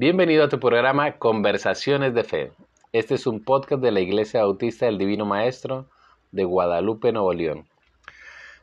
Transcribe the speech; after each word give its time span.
Bienvenido 0.00 0.44
a 0.44 0.48
tu 0.48 0.60
programa 0.60 1.18
Conversaciones 1.18 2.14
de 2.14 2.22
Fe. 2.22 2.52
Este 2.92 3.16
es 3.16 3.26
un 3.26 3.42
podcast 3.42 3.82
de 3.82 3.90
la 3.90 3.98
Iglesia 3.98 4.42
Bautista 4.42 4.86
del 4.86 4.96
Divino 4.96 5.26
Maestro 5.26 5.88
de 6.30 6.44
Guadalupe, 6.44 7.10
Nuevo 7.10 7.32
León. 7.32 7.66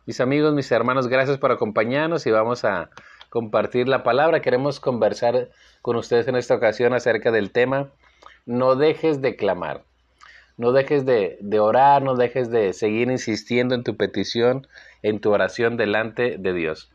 Mis 0.05 0.21
amigos, 0.21 0.53
mis 0.53 0.71
hermanos, 0.71 1.09
gracias 1.09 1.37
por 1.37 1.51
acompañarnos 1.51 2.25
y 2.25 2.31
vamos 2.31 2.63
a 2.63 2.89
compartir 3.29 3.89
la 3.89 4.01
palabra. 4.01 4.41
Queremos 4.41 4.79
conversar 4.79 5.49
con 5.81 5.97
ustedes 5.97 6.25
en 6.29 6.37
esta 6.37 6.55
ocasión 6.55 6.93
acerca 6.93 7.33
del 7.33 7.51
tema 7.51 7.89
No 8.45 8.77
dejes 8.77 9.21
de 9.21 9.35
clamar. 9.35 9.83
No 10.55 10.71
dejes 10.71 11.05
de, 11.05 11.37
de 11.41 11.59
orar, 11.59 12.01
no 12.01 12.15
dejes 12.15 12.49
de 12.49 12.71
seguir 12.71 13.11
insistiendo 13.11 13.75
en 13.75 13.83
tu 13.83 13.97
petición, 13.97 14.67
en 15.03 15.19
tu 15.19 15.33
oración 15.33 15.75
delante 15.75 16.37
de 16.37 16.53
Dios. 16.53 16.93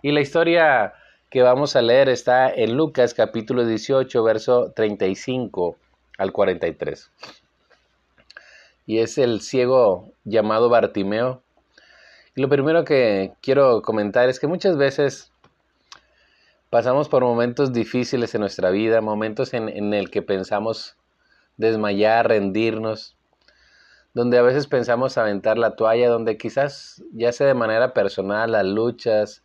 Y 0.00 0.12
la 0.12 0.22
historia 0.22 0.94
que 1.30 1.42
vamos 1.42 1.76
a 1.76 1.82
leer 1.82 2.08
está 2.08 2.50
en 2.50 2.76
Lucas 2.76 3.14
capítulo 3.14 3.64
18, 3.64 4.22
verso 4.24 4.72
35 4.72 5.76
al 6.18 6.32
43. 6.32 7.08
Y 8.86 8.98
es 8.98 9.16
el 9.16 9.40
ciego 9.40 10.12
llamado 10.24 10.68
Bartimeo. 10.68 11.40
Y 12.34 12.42
lo 12.42 12.48
primero 12.48 12.84
que 12.84 13.32
quiero 13.40 13.80
comentar 13.82 14.28
es 14.28 14.40
que 14.40 14.48
muchas 14.48 14.76
veces 14.76 15.30
pasamos 16.68 17.08
por 17.08 17.22
momentos 17.22 17.72
difíciles 17.72 18.34
en 18.34 18.40
nuestra 18.40 18.70
vida, 18.70 19.00
momentos 19.00 19.54
en, 19.54 19.68
en 19.68 19.94
el 19.94 20.10
que 20.10 20.22
pensamos 20.22 20.96
desmayar, 21.56 22.26
rendirnos, 22.26 23.16
donde 24.14 24.36
a 24.36 24.42
veces 24.42 24.66
pensamos 24.66 25.16
aventar 25.16 25.58
la 25.58 25.76
toalla, 25.76 26.08
donde 26.08 26.36
quizás 26.36 27.04
ya 27.12 27.30
sea 27.30 27.46
de 27.46 27.54
manera 27.54 27.94
personal, 27.94 28.50
las 28.50 28.64
luchas, 28.64 29.44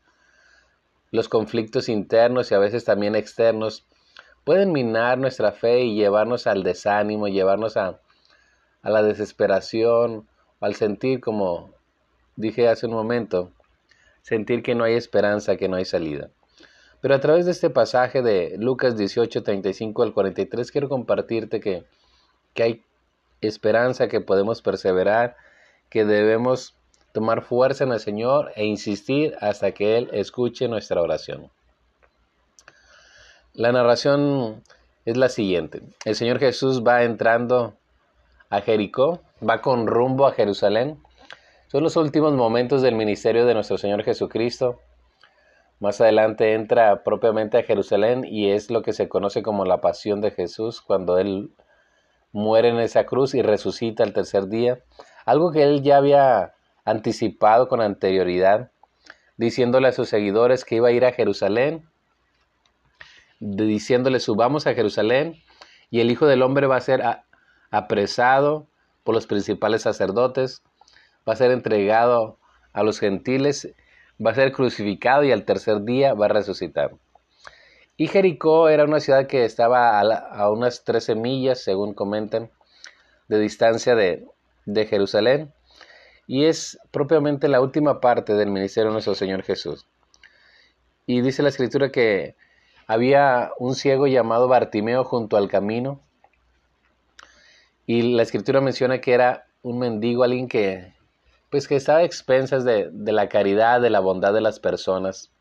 los 1.15 1.29
conflictos 1.29 1.89
internos 1.89 2.51
y 2.51 2.55
a 2.55 2.59
veces 2.59 2.85
también 2.85 3.15
externos 3.15 3.85
pueden 4.43 4.71
minar 4.71 5.17
nuestra 5.17 5.51
fe 5.51 5.81
y 5.81 5.95
llevarnos 5.95 6.45
al 6.45 6.63
desánimo, 6.63 7.27
llevarnos 7.27 7.77
a, 7.77 7.99
a 8.83 8.89
la 8.89 9.01
desesperación, 9.01 10.27
al 10.59 10.75
sentir, 10.75 11.19
como 11.19 11.71
dije 12.35 12.67
hace 12.67 12.85
un 12.85 12.93
momento, 12.93 13.51
sentir 14.21 14.61
que 14.61 14.75
no 14.75 14.83
hay 14.83 14.93
esperanza, 14.93 15.57
que 15.57 15.67
no 15.67 15.77
hay 15.77 15.85
salida. 15.85 16.29
Pero 17.01 17.15
a 17.15 17.19
través 17.19 17.45
de 17.45 17.51
este 17.51 17.69
pasaje 17.69 18.21
de 18.21 18.55
Lucas 18.57 18.97
18, 18.97 19.43
35 19.43 20.03
al 20.03 20.13
43, 20.13 20.71
quiero 20.71 20.89
compartirte 20.89 21.59
que, 21.59 21.83
que 22.53 22.63
hay 22.63 22.83
esperanza, 23.41 24.07
que 24.07 24.21
podemos 24.21 24.61
perseverar, 24.61 25.35
que 25.89 26.05
debemos 26.05 26.75
tomar 27.15 27.43
fuerza 27.43 27.85
en 27.85 27.93
el 27.93 28.01
Señor 28.01 28.51
e 28.55 28.65
insistir 28.65 29.37
hasta 29.39 29.71
que 29.71 29.97
Él 29.97 30.09
escuche 30.11 30.67
nuestra 30.67 31.01
oración. 31.01 31.49
La 33.53 33.71
narración 33.71 34.61
es 35.05 35.15
la 35.15 35.29
siguiente. 35.29 35.81
El 36.03 36.15
Señor 36.15 36.39
Jesús 36.39 36.83
va 36.83 37.03
entrando 37.03 37.75
a 38.49 38.59
Jericó, 38.59 39.21
va 39.41 39.61
con 39.61 39.87
rumbo 39.87 40.27
a 40.27 40.33
Jerusalén. 40.33 40.99
Son 41.67 41.83
los 41.83 41.95
últimos 41.95 42.33
momentos 42.33 42.81
del 42.81 42.95
ministerio 42.95 43.45
de 43.45 43.53
nuestro 43.53 43.77
Señor 43.77 44.03
Jesucristo. 44.03 44.81
Más 45.79 46.01
adelante 46.01 46.53
entra 46.53 47.01
propiamente 47.03 47.57
a 47.57 47.63
Jerusalén 47.63 48.25
y 48.25 48.51
es 48.51 48.69
lo 48.69 48.81
que 48.81 48.91
se 48.91 49.07
conoce 49.07 49.41
como 49.41 49.63
la 49.63 49.79
pasión 49.79 50.19
de 50.19 50.31
Jesús, 50.31 50.81
cuando 50.81 51.17
Él 51.17 51.53
muere 52.33 52.67
en 52.67 52.79
esa 52.79 53.05
cruz 53.05 53.33
y 53.35 53.41
resucita 53.41 54.03
el 54.03 54.11
tercer 54.11 54.49
día. 54.49 54.79
Algo 55.25 55.53
que 55.53 55.63
Él 55.63 55.81
ya 55.81 55.95
había 55.95 56.54
anticipado 56.85 57.67
con 57.67 57.81
anterioridad, 57.81 58.71
diciéndole 59.37 59.87
a 59.87 59.91
sus 59.91 60.07
seguidores 60.07 60.63
que 60.63 60.75
iba 60.75 60.87
a 60.87 60.91
ir 60.91 61.03
a 61.03 61.11
Jerusalén, 61.11 61.89
diciéndole 63.39 64.19
subamos 64.19 64.65
a 64.67 64.75
Jerusalén 64.75 65.35
y 65.89 65.99
el 65.99 66.11
Hijo 66.11 66.27
del 66.27 66.43
Hombre 66.43 66.67
va 66.67 66.77
a 66.77 66.81
ser 66.81 67.03
apresado 67.71 68.67
por 69.03 69.15
los 69.15 69.27
principales 69.27 69.81
sacerdotes, 69.81 70.61
va 71.27 71.33
a 71.33 71.37
ser 71.37 71.51
entregado 71.51 72.37
a 72.71 72.83
los 72.83 72.99
gentiles, 72.99 73.73
va 74.23 74.31
a 74.31 74.35
ser 74.35 74.51
crucificado 74.51 75.23
y 75.23 75.31
al 75.31 75.43
tercer 75.43 75.81
día 75.81 76.13
va 76.13 76.25
a 76.25 76.29
resucitar. 76.29 76.95
Y 77.97 78.07
Jericó 78.07 78.69
era 78.69 78.83
una 78.83 78.99
ciudad 78.99 79.25
que 79.27 79.45
estaba 79.45 79.99
a, 79.99 80.49
unas 80.51 80.83
13 80.83 81.15
millas, 81.15 81.61
según 81.61 81.93
comentan, 81.93 82.51
de 83.27 83.39
distancia 83.39 83.95
de, 83.95 84.25
de 84.65 84.85
Jerusalén 84.85 85.54
y 86.27 86.45
es 86.45 86.79
propiamente 86.91 87.47
la 87.47 87.61
última 87.61 87.99
parte 87.99 88.33
del 88.33 88.49
ministerio 88.49 88.89
de 88.89 88.93
nuestro 88.93 89.15
Señor 89.15 89.43
Jesús. 89.43 89.85
Y 91.05 91.21
dice 91.21 91.43
la 91.43 91.49
escritura 91.49 91.91
que 91.91 92.35
había 92.87 93.51
un 93.59 93.75
ciego 93.75 94.07
llamado 94.07 94.47
Bartimeo 94.47 95.03
junto 95.03 95.37
al 95.37 95.49
camino 95.49 96.01
y 97.85 98.13
la 98.15 98.23
escritura 98.23 98.61
menciona 98.61 98.99
que 99.01 99.13
era 99.13 99.45
un 99.61 99.79
mendigo, 99.79 100.23
alguien 100.23 100.47
que 100.47 100.93
pues 101.49 101.67
que 101.67 101.75
estaba 101.75 101.99
a 101.99 102.03
expensas 102.03 102.65
de, 102.65 102.89
de 102.91 103.11
la 103.13 103.29
caridad, 103.29 103.79
de 103.79 103.89
la 103.89 103.99
bondad 103.99 104.33
de 104.33 104.41
las 104.41 104.59
personas. 104.59 105.31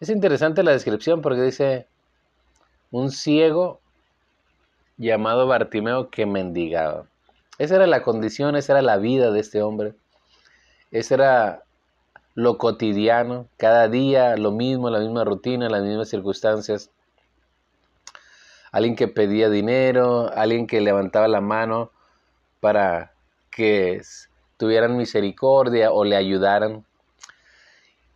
Es 0.00 0.08
interesante 0.08 0.62
la 0.62 0.72
descripción 0.72 1.20
porque 1.22 1.42
dice 1.42 1.86
un 2.90 3.10
ciego 3.10 3.80
llamado 4.96 5.46
Bartimeo 5.46 6.10
que 6.10 6.26
mendigaba. 6.26 7.06
Esa 7.58 7.76
era 7.76 7.86
la 7.86 8.02
condición, 8.02 8.56
esa 8.56 8.72
era 8.72 8.82
la 8.82 8.96
vida 8.96 9.30
de 9.30 9.40
este 9.40 9.62
hombre. 9.62 9.94
Ese 10.90 11.14
era 11.14 11.64
lo 12.34 12.58
cotidiano, 12.58 13.48
cada 13.56 13.88
día 13.88 14.36
lo 14.36 14.50
mismo, 14.50 14.90
la 14.90 14.98
misma 14.98 15.24
rutina, 15.24 15.68
las 15.68 15.82
mismas 15.82 16.08
circunstancias. 16.08 16.90
Alguien 18.72 18.96
que 18.96 19.06
pedía 19.06 19.48
dinero, 19.48 20.30
alguien 20.34 20.66
que 20.66 20.80
levantaba 20.80 21.28
la 21.28 21.40
mano 21.40 21.92
para 22.58 23.12
que 23.50 24.00
tuvieran 24.56 24.96
misericordia 24.96 25.92
o 25.92 26.04
le 26.04 26.16
ayudaran. 26.16 26.84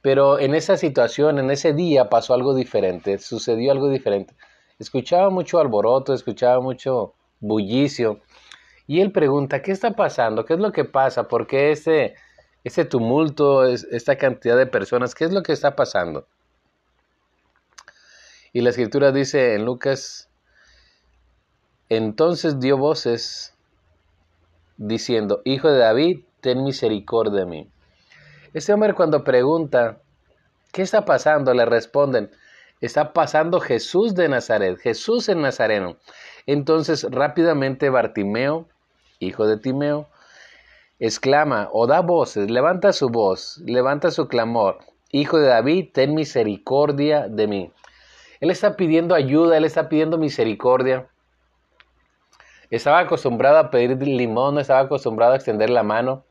Pero 0.03 0.39
en 0.41 0.55
esa 0.55 0.77
situación, 0.77 1.39
en 1.39 1.51
ese 1.51 1.75
día 1.75 2.09
pasó 2.09 2.35
algo 2.35 2.55
diferente, 2.55 3.19
sucedió 3.19 3.71
algo 3.71 3.89
diferente. 3.89 4.35
Escuchaba 4.81 5.31
mucho 5.31 5.61
alboroto, 5.61 6.13
escuchaba 6.13 6.61
mucho 6.61 7.15
bullicio, 7.41 8.21
y 8.89 9.03
él 9.03 9.13
pregunta, 9.13 9.61
¿qué 9.61 9.71
está 9.71 9.91
pasando? 9.91 10.47
¿Qué 10.47 10.55
es 10.55 10.61
lo 10.61 10.73
que 10.73 10.87
pasa? 10.87 11.29
¿Por 11.29 11.47
qué 11.47 11.73
ese, 11.73 12.15
ese 12.65 12.87
tumulto, 12.87 13.67
esta 13.67 14.17
cantidad 14.17 14.57
de 14.57 14.67
personas? 14.67 15.15
¿Qué 15.15 15.27
es 15.27 15.31
lo 15.31 15.43
que 15.43 15.53
está 15.53 15.77
pasando? 15.77 16.27
Y 18.55 18.63
la 18.63 18.71
escritura 18.71 19.13
dice 19.13 19.55
en 19.55 19.67
Lucas, 19.67 20.31
entonces 21.91 22.61
dio 22.61 22.79
voces 22.79 23.55
diciendo, 24.79 25.43
Hijo 25.45 25.71
de 25.71 25.81
David, 25.81 26.21
ten 26.41 26.65
misericordia 26.65 27.41
de 27.41 27.47
mí. 27.47 27.71
Este 28.55 28.73
hombre 28.73 28.95
cuando 28.95 29.23
pregunta, 29.23 29.99
¿qué 30.73 30.81
está 30.81 31.05
pasando? 31.05 31.53
Le 31.53 31.67
responden, 31.67 32.31
está 32.81 33.13
pasando 33.13 33.61
Jesús 33.61 34.15
de 34.15 34.31
Nazaret, 34.31 34.79
Jesús 34.79 35.29
en 35.29 35.43
Nazareno. 35.43 35.99
Entonces 36.47 37.07
rápidamente 37.11 37.91
Bartimeo 37.91 38.67
hijo 39.19 39.47
de 39.47 39.59
Timeo, 39.59 40.09
exclama 40.99 41.69
o 41.73 41.87
da 41.87 42.01
voces, 42.01 42.51
levanta 42.51 42.93
su 42.93 43.09
voz, 43.09 43.59
levanta 43.65 44.11
su 44.11 44.29
clamor, 44.29 44.79
Hijo 45.11 45.39
de 45.39 45.49
David, 45.49 45.89
ten 45.95 46.15
misericordia 46.15 47.29
de 47.29 47.47
mí. 47.47 47.73
Él 48.41 48.51
está 48.51 48.77
pidiendo 48.77 49.15
ayuda, 49.15 49.57
él 49.57 49.65
está 49.65 49.89
pidiendo 49.89 50.19
misericordia. 50.19 51.09
Estaba 52.71 52.99
acostumbrado 52.99 53.57
a 53.57 53.71
pedir 53.71 53.97
limón, 54.07 54.59
estaba 54.59 54.81
acostumbrado 54.81 55.33
a 55.33 55.37
extender 55.37 55.71
la 55.71 55.83
mano, 55.83 56.25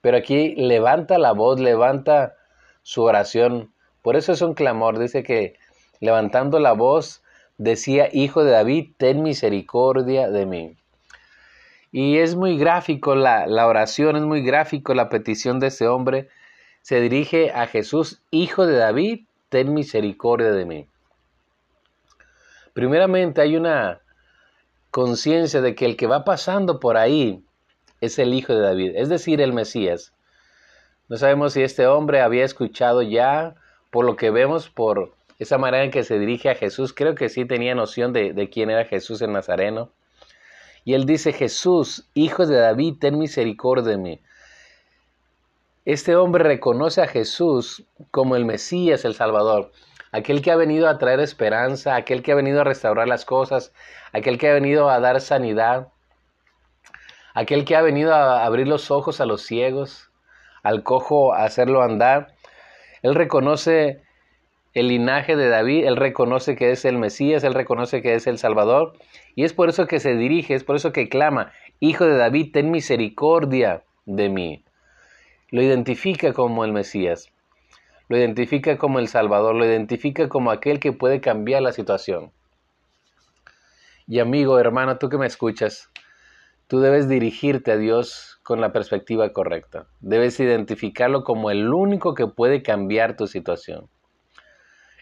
pero 0.00 0.16
aquí 0.16 0.56
levanta 0.56 1.18
la 1.18 1.30
voz, 1.32 1.60
levanta 1.60 2.34
su 2.82 3.04
oración. 3.04 3.72
Por 4.02 4.16
eso 4.16 4.32
es 4.32 4.42
un 4.42 4.54
clamor, 4.54 4.98
dice 4.98 5.22
que 5.22 5.54
levantando 6.00 6.58
la 6.58 6.72
voz 6.72 7.22
decía, 7.58 8.08
Hijo 8.12 8.42
de 8.42 8.50
David, 8.50 8.94
ten 8.96 9.22
misericordia 9.22 10.28
de 10.28 10.46
mí. 10.46 10.79
Y 11.92 12.18
es 12.18 12.36
muy 12.36 12.56
gráfico 12.56 13.14
la, 13.14 13.66
oración, 13.66 14.16
es 14.16 14.22
muy 14.22 14.42
gráfico 14.42 14.94
la 14.94 15.08
petición 15.08 15.58
de 15.58 15.68
ese 15.68 15.88
hombre. 15.88 16.28
Se 16.82 17.00
dirige 17.00 17.50
a 17.52 17.66
Jesús, 17.66 18.22
Hijo 18.30 18.66
de 18.66 18.76
David, 18.76 19.24
ten 19.48 19.74
misericordia 19.74 20.52
de 20.52 20.64
mí. 20.64 20.86
Primeramente 22.72 23.40
hay 23.40 23.56
una 23.56 24.00
conciencia 24.90 25.60
de 25.60 25.74
que 25.74 25.86
el 25.86 25.96
que 25.96 26.06
va 26.06 26.24
pasando 26.24 26.78
por 26.78 26.96
ahí 26.96 27.42
es 28.00 28.18
el 28.18 28.34
Hijo 28.34 28.54
de 28.54 28.60
David, 28.60 28.92
es 28.94 29.08
decir, 29.08 29.40
el 29.40 29.52
Mesías. 29.52 30.12
No 31.08 31.16
sabemos 31.16 31.54
si 31.54 31.62
este 31.62 31.88
hombre 31.88 32.20
había 32.20 32.44
escuchado 32.44 33.02
ya, 33.02 33.56
por 33.90 34.04
lo 34.04 34.16
que 34.16 34.30
vemos, 34.30 34.70
por 34.70 35.12
esa 35.40 35.58
manera 35.58 35.82
en 35.82 35.90
que 35.90 36.04
se 36.04 36.20
dirige 36.20 36.50
a 36.50 36.54
Jesús, 36.54 36.92
creo 36.92 37.16
que 37.16 37.28
sí 37.28 37.44
tenía 37.44 37.74
noción 37.74 38.12
de, 38.12 38.32
de 38.32 38.48
quién 38.48 38.70
era 38.70 38.84
Jesús 38.84 39.20
en 39.22 39.32
Nazareno. 39.32 39.90
Y 40.84 40.94
él 40.94 41.04
dice, 41.04 41.32
Jesús, 41.32 42.08
hijo 42.14 42.46
de 42.46 42.56
David, 42.56 42.96
ten 43.00 43.18
misericordia 43.18 43.92
de 43.92 43.98
mí. 43.98 44.20
Este 45.84 46.14
hombre 46.16 46.44
reconoce 46.44 47.02
a 47.02 47.06
Jesús 47.06 47.84
como 48.10 48.36
el 48.36 48.44
Mesías, 48.44 49.04
el 49.04 49.14
Salvador. 49.14 49.72
aquel 50.12 50.42
que 50.42 50.50
ha 50.50 50.56
venido 50.56 50.88
a 50.88 50.98
traer 50.98 51.20
esperanza, 51.20 51.94
aquel 51.94 52.22
que 52.22 52.32
ha 52.32 52.34
venido 52.34 52.60
a 52.60 52.64
restaurar 52.64 53.06
las 53.06 53.24
cosas, 53.24 53.72
aquel 54.12 54.38
que 54.38 54.48
ha 54.48 54.54
venido 54.54 54.90
a 54.90 54.98
dar 54.98 55.20
sanidad, 55.20 55.88
aquel 57.34 57.64
que 57.64 57.76
ha 57.76 57.82
venido 57.82 58.12
a 58.14 58.44
abrir 58.44 58.66
los 58.66 58.90
ojos 58.90 59.20
a 59.20 59.26
los 59.26 59.42
ciegos, 59.42 60.10
al 60.62 60.82
cojo 60.82 61.32
a 61.32 61.44
hacerlo 61.44 61.82
andar. 61.82 62.34
Él 63.02 63.14
reconoce 63.14 64.02
el 64.74 64.88
linaje 64.88 65.36
de 65.36 65.48
David, 65.48 65.86
él 65.86 65.96
reconoce 65.96 66.56
que 66.56 66.70
es 66.72 66.84
el 66.84 66.98
Mesías, 66.98 67.42
él 67.44 67.54
reconoce 67.54 68.02
que 68.02 68.14
es 68.14 68.26
el 68.26 68.38
Salvador, 68.38 68.94
y 69.34 69.44
es 69.44 69.52
por 69.52 69.68
eso 69.68 69.86
que 69.86 70.00
se 70.00 70.16
dirige, 70.16 70.54
es 70.54 70.64
por 70.64 70.76
eso 70.76 70.92
que 70.92 71.08
clama, 71.08 71.52
Hijo 71.78 72.04
de 72.04 72.16
David, 72.16 72.52
ten 72.52 72.70
misericordia 72.70 73.84
de 74.04 74.28
mí. 74.28 74.64
Lo 75.50 75.62
identifica 75.62 76.32
como 76.32 76.64
el 76.64 76.72
Mesías, 76.72 77.32
lo 78.08 78.18
identifica 78.18 78.76
como 78.76 78.98
el 78.98 79.08
Salvador, 79.08 79.54
lo 79.54 79.64
identifica 79.64 80.28
como 80.28 80.50
aquel 80.50 80.78
que 80.78 80.92
puede 80.92 81.20
cambiar 81.20 81.62
la 81.62 81.72
situación. 81.72 82.32
Y 84.06 84.18
amigo, 84.18 84.58
hermano, 84.58 84.98
tú 84.98 85.08
que 85.08 85.16
me 85.16 85.26
escuchas, 85.26 85.90
tú 86.66 86.80
debes 86.80 87.08
dirigirte 87.08 87.72
a 87.72 87.76
Dios 87.76 88.40
con 88.42 88.60
la 88.60 88.72
perspectiva 88.72 89.32
correcta. 89.32 89.86
Debes 90.00 90.38
identificarlo 90.40 91.24
como 91.24 91.50
el 91.50 91.72
único 91.72 92.14
que 92.14 92.26
puede 92.26 92.62
cambiar 92.62 93.16
tu 93.16 93.26
situación. 93.26 93.88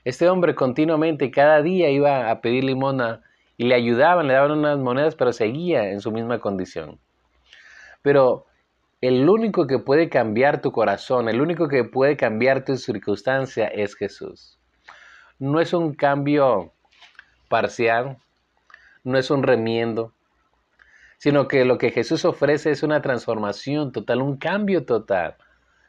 Este 0.05 0.29
hombre 0.29 0.55
continuamente, 0.55 1.31
cada 1.31 1.63
día 1.63 1.91
iba 1.91 2.31
a 2.31 2.41
pedir 2.41 2.65
limona 2.65 3.23
y 3.59 3.65
le 3.65 3.75
ayudaban, 3.75 4.29
le 4.29 4.35
daban 4.35 4.53
unas 4.53 4.79
monedas, 4.79 5.17
pero 5.17 5.33
seguía 5.33 5.91
en 5.91 6.01
su 6.01 6.13
misma 6.13 6.39
condición. 6.39 6.99
Pero 8.01 8.47
el 9.01 9.29
único 9.29 9.67
que 9.67 9.81
puede 9.81 10.09
cambiar 10.09 10.63
tu 10.63 10.71
corazón, 10.71 11.29
el 11.29 11.41
único 11.41 11.69
que 11.69 11.85
puede 11.85 12.17
cambiar 12.17 12.65
tu 12.65 12.77
circunstancia 12.77 13.67
es 13.67 13.97
Jesús. 13.97 14.59
No 15.41 15.61
es 15.61 15.73
un 15.73 15.93
cambio 15.95 16.73
parcial, 17.49 18.19
no 19.03 19.19
es 19.19 19.31
un 19.31 19.43
remiendo, 19.43 20.13
sino 21.19 21.49
que 21.49 21.65
lo 21.65 21.79
que 21.79 21.91
Jesús 21.91 22.25
ofrece 22.25 22.71
es 22.71 22.85
una 22.85 23.03
transformación 23.03 23.91
total, 23.91 24.23
un 24.23 24.37
cambio 24.37 24.85
total, 24.85 25.37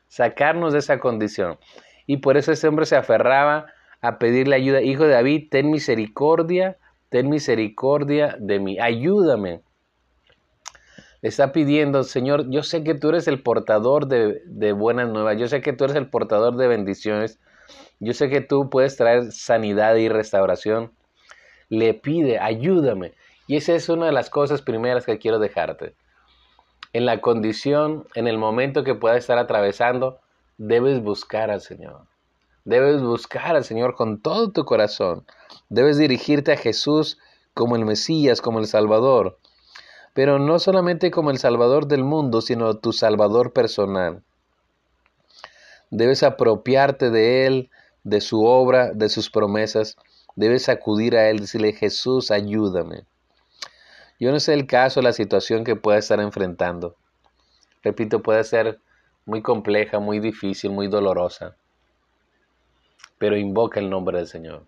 sacarnos 0.07 0.73
de 0.73 0.79
esa 0.79 0.99
condición. 0.99 1.59
Y 2.07 2.17
por 2.17 2.35
eso 2.35 2.51
ese 2.51 2.67
hombre 2.67 2.87
se 2.87 2.95
aferraba 2.95 3.67
a 4.01 4.17
pedirle 4.17 4.55
ayuda. 4.55 4.81
Hijo 4.81 5.03
de 5.03 5.13
David, 5.13 5.49
ten 5.51 5.69
misericordia, 5.69 6.77
ten 7.09 7.29
misericordia 7.29 8.37
de 8.39 8.59
mí, 8.59 8.79
ayúdame. 8.79 9.61
Le 11.21 11.29
está 11.29 11.51
pidiendo, 11.51 12.03
Señor, 12.03 12.49
yo 12.49 12.63
sé 12.63 12.83
que 12.83 12.95
tú 12.95 13.09
eres 13.09 13.27
el 13.27 13.41
portador 13.41 14.07
de, 14.07 14.41
de 14.45 14.71
buenas 14.71 15.09
nuevas, 15.09 15.37
yo 15.37 15.47
sé 15.47 15.61
que 15.61 15.73
tú 15.73 15.83
eres 15.83 15.97
el 15.97 16.09
portador 16.09 16.55
de 16.55 16.67
bendiciones, 16.67 17.39
yo 17.99 18.13
sé 18.13 18.29
que 18.29 18.41
tú 18.41 18.69
puedes 18.69 18.95
traer 18.95 19.31
sanidad 19.31 19.95
y 19.95 20.07
restauración. 20.07 20.91
Le 21.67 21.93
pide, 21.93 22.39
ayúdame. 22.39 23.13
Y 23.47 23.57
esa 23.57 23.73
es 23.73 23.89
una 23.89 24.05
de 24.05 24.11
las 24.11 24.29
cosas 24.29 24.61
primeras 24.61 25.05
que 25.05 25.17
quiero 25.17 25.39
dejarte. 25.39 25.95
En 26.93 27.05
la 27.05 27.19
condición, 27.19 28.05
en 28.15 28.27
el 28.27 28.37
momento 28.37 28.83
que 28.83 28.95
puedas 28.95 29.17
estar 29.17 29.37
atravesando, 29.37 30.19
debes 30.57 31.01
buscar 31.01 31.51
al 31.51 31.61
Señor. 31.61 32.08
Debes 32.69 33.01
buscar 33.01 33.55
al 33.55 33.63
Señor 33.63 33.95
con 33.95 34.21
todo 34.21 34.51
tu 34.51 34.63
corazón. 34.63 35.25
Debes 35.69 35.97
dirigirte 35.97 36.51
a 36.51 36.55
Jesús 36.55 37.17
como 37.55 37.75
el 37.75 37.83
Mesías, 37.83 38.41
como 38.41 38.59
el 38.59 38.67
Salvador. 38.67 39.39
Pero 40.13 40.37
no 40.37 40.59
solamente 40.59 41.09
como 41.09 41.31
el 41.31 41.39
Salvador 41.39 41.87
del 41.87 42.03
mundo, 42.03 42.41
sino 42.41 42.75
tu 42.75 42.93
Salvador 42.93 43.53
personal. 43.53 44.21
Debes 45.89 46.21
apropiarte 46.21 47.09
de 47.09 47.47
Él, 47.47 47.71
de 48.03 48.21
su 48.21 48.45
obra, 48.45 48.91
de 48.93 49.09
sus 49.09 49.31
promesas. 49.31 49.97
Debes 50.35 50.69
acudir 50.69 51.17
a 51.17 51.27
Él, 51.27 51.39
decirle, 51.39 51.73
Jesús, 51.73 52.29
ayúdame. 52.29 53.03
Yo 54.19 54.31
no 54.31 54.39
sé 54.39 54.53
el 54.53 54.67
caso, 54.67 55.01
la 55.01 55.13
situación 55.13 55.63
que 55.63 55.75
pueda 55.75 55.97
estar 55.97 56.19
enfrentando. 56.19 56.95
Repito, 57.81 58.21
puede 58.21 58.43
ser 58.43 58.79
muy 59.25 59.41
compleja, 59.41 59.97
muy 59.97 60.19
difícil, 60.19 60.69
muy 60.69 60.87
dolorosa 60.87 61.55
pero 63.19 63.37
invoca 63.37 63.79
el 63.79 63.91
nombre 63.91 64.17
del 64.17 64.27
Señor. 64.27 64.63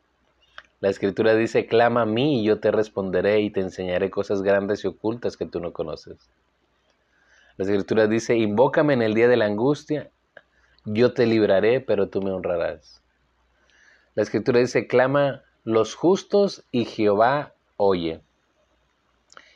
La 0.82 0.90
escritura 0.90 1.34
dice, 1.34 1.66
clama 1.66 2.04
a 2.04 2.06
mí 2.06 2.42
y 2.42 2.44
yo 2.44 2.60
te 2.60 2.70
responderé 2.72 3.40
y 3.42 3.50
te 3.50 3.62
enseñaré 3.62 4.10
cosas 4.12 4.44
grandes 4.44 4.84
y 4.84 4.88
ocultas 4.88 5.38
que 5.38 5.46
tú 5.46 5.60
no 5.60 5.74
conoces. 5.74 6.30
La 7.58 7.66
escritura 7.66 8.08
dice, 8.08 8.36
invócame 8.36 8.94
en 8.94 9.02
el 9.02 9.14
día 9.14 9.28
de 9.28 9.38
la 9.38 9.46
angustia, 9.46 10.10
yo 10.86 11.14
te 11.14 11.26
libraré, 11.26 11.80
pero 11.80 12.10
tú 12.10 12.22
me 12.22 12.32
honrarás. 12.32 13.02
La 14.16 14.24
escritura 14.24 14.60
dice, 14.60 14.88
clama 14.88 15.44
los 15.64 15.96
justos 15.96 16.64
y 16.72 16.86
Jehová 16.86 17.54
oye. 17.78 18.22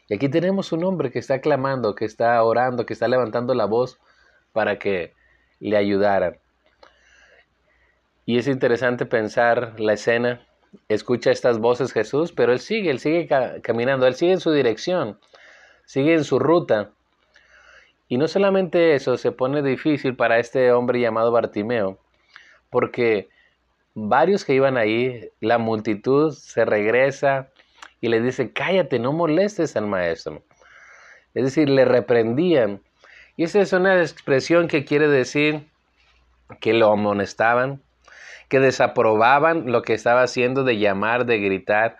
Y 0.07 0.13
aquí 0.13 0.29
tenemos 0.29 0.71
un 0.71 0.83
hombre 0.83 1.11
que 1.11 1.19
está 1.19 1.41
clamando, 1.41 1.95
que 1.95 2.05
está 2.05 2.41
orando, 2.43 2.85
que 2.85 2.93
está 2.93 3.07
levantando 3.07 3.55
la 3.55 3.65
voz 3.65 3.97
para 4.53 4.77
que 4.77 5.13
le 5.59 5.75
ayudaran. 5.75 6.37
Y 8.25 8.37
es 8.37 8.47
interesante 8.47 9.05
pensar 9.05 9.79
la 9.79 9.93
escena. 9.93 10.45
Escucha 10.89 11.31
estas 11.31 11.59
voces 11.59 11.93
Jesús, 11.93 12.31
pero 12.31 12.51
él 12.51 12.59
sigue, 12.59 12.89
él 12.89 12.99
sigue 12.99 13.27
caminando, 13.61 14.07
él 14.07 14.15
sigue 14.15 14.33
en 14.33 14.39
su 14.39 14.51
dirección, 14.51 15.19
sigue 15.85 16.13
en 16.13 16.23
su 16.23 16.39
ruta. 16.39 16.91
Y 18.07 18.17
no 18.17 18.27
solamente 18.27 18.95
eso, 18.95 19.17
se 19.17 19.31
pone 19.31 19.61
difícil 19.61 20.15
para 20.15 20.39
este 20.39 20.71
hombre 20.71 20.99
llamado 20.99 21.31
Bartimeo, 21.31 21.97
porque 22.69 23.29
varios 23.93 24.43
que 24.43 24.53
iban 24.53 24.77
ahí, 24.77 25.29
la 25.39 25.57
multitud 25.57 26.31
se 26.33 26.65
regresa 26.65 27.49
y 28.01 28.09
le 28.09 28.21
dice, 28.21 28.51
cállate, 28.51 28.99
no 28.99 29.13
molestes 29.13 29.75
al 29.75 29.87
maestro. 29.87 30.43
Es 31.33 31.45
decir, 31.45 31.69
le 31.69 31.85
reprendían. 31.85 32.81
Y 33.37 33.43
esa 33.43 33.61
es 33.61 33.73
una 33.73 34.01
expresión 34.01 34.67
que 34.67 34.85
quiere 34.85 35.07
decir 35.07 35.67
que 36.59 36.73
lo 36.73 36.91
amonestaban, 36.91 37.81
que 38.49 38.59
desaprobaban 38.59 39.71
lo 39.71 39.81
que 39.81 39.93
estaba 39.93 40.23
haciendo 40.23 40.63
de 40.63 40.77
llamar, 40.77 41.25
de 41.25 41.39
gritar. 41.39 41.97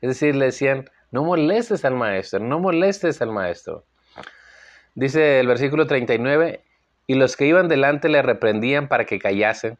Es 0.00 0.08
decir, 0.10 0.36
le 0.36 0.46
decían, 0.46 0.90
no 1.10 1.24
molestes 1.24 1.84
al 1.84 1.94
maestro, 1.94 2.40
no 2.40 2.58
molestes 2.58 3.22
al 3.22 3.32
maestro. 3.32 3.84
Dice 4.94 5.40
el 5.40 5.46
versículo 5.46 5.86
39, 5.86 6.62
y 7.06 7.14
los 7.14 7.36
que 7.36 7.46
iban 7.46 7.68
delante 7.68 8.08
le 8.08 8.20
reprendían 8.20 8.88
para 8.88 9.06
que 9.06 9.18
callase, 9.18 9.78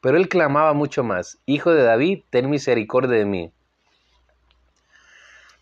pero 0.00 0.16
él 0.16 0.28
clamaba 0.28 0.74
mucho 0.74 1.02
más, 1.02 1.38
Hijo 1.46 1.72
de 1.72 1.82
David, 1.82 2.22
ten 2.30 2.50
misericordia 2.50 3.18
de 3.18 3.24
mí. 3.24 3.52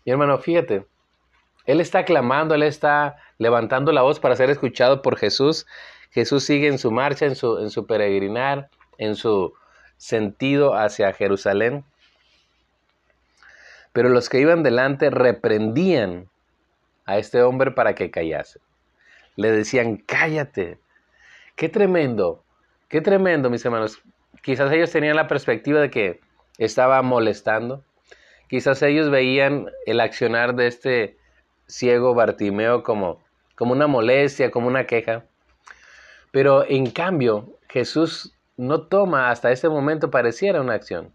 Mi 0.05 0.11
hermano, 0.11 0.37
fíjate, 0.37 0.85
él 1.65 1.81
está 1.81 2.05
clamando, 2.05 2.55
él 2.55 2.63
está 2.63 3.17
levantando 3.39 3.91
la 3.91 4.03
voz 4.03 4.19
para 4.19 4.35
ser 4.35 4.49
escuchado 4.49 5.01
por 5.01 5.17
Jesús. 5.17 5.65
Jesús 6.11 6.43
sigue 6.43 6.67
en 6.67 6.77
su 6.77 6.91
marcha, 6.91 7.25
en 7.25 7.35
su, 7.35 7.59
en 7.59 7.69
su 7.69 7.85
peregrinar, 7.85 8.69
en 8.97 9.15
su 9.15 9.53
sentido 9.97 10.75
hacia 10.75 11.13
Jerusalén. 11.13 11.83
Pero 13.93 14.09
los 14.09 14.29
que 14.29 14.39
iban 14.39 14.63
delante 14.63 15.09
reprendían 15.09 16.29
a 17.05 17.17
este 17.17 17.41
hombre 17.41 17.71
para 17.71 17.95
que 17.95 18.11
callase. 18.11 18.59
Le 19.35 19.51
decían, 19.51 19.97
cállate. 19.97 20.79
Qué 21.55 21.69
tremendo, 21.69 22.43
qué 22.89 23.01
tremendo, 23.01 23.49
mis 23.49 23.65
hermanos. 23.65 24.01
Quizás 24.43 24.71
ellos 24.71 24.91
tenían 24.91 25.15
la 25.15 25.27
perspectiva 25.27 25.79
de 25.79 25.89
que 25.89 26.19
estaba 26.57 27.01
molestando. 27.01 27.83
Quizás 28.47 28.81
ellos 28.83 29.09
veían 29.09 29.69
el 29.85 29.99
accionar 29.99 30.55
de 30.55 30.67
este 30.67 31.17
ciego 31.65 32.13
Bartimeo 32.13 32.83
como, 32.83 33.19
como 33.55 33.73
una 33.73 33.87
molestia, 33.87 34.51
como 34.51 34.67
una 34.67 34.85
queja. 34.85 35.25
Pero 36.31 36.65
en 36.67 36.91
cambio, 36.91 37.57
Jesús 37.67 38.36
no 38.57 38.87
toma 38.87 39.29
hasta 39.29 39.51
ese 39.51 39.69
momento 39.69 40.11
pareciera 40.11 40.61
una 40.61 40.73
acción. 40.73 41.13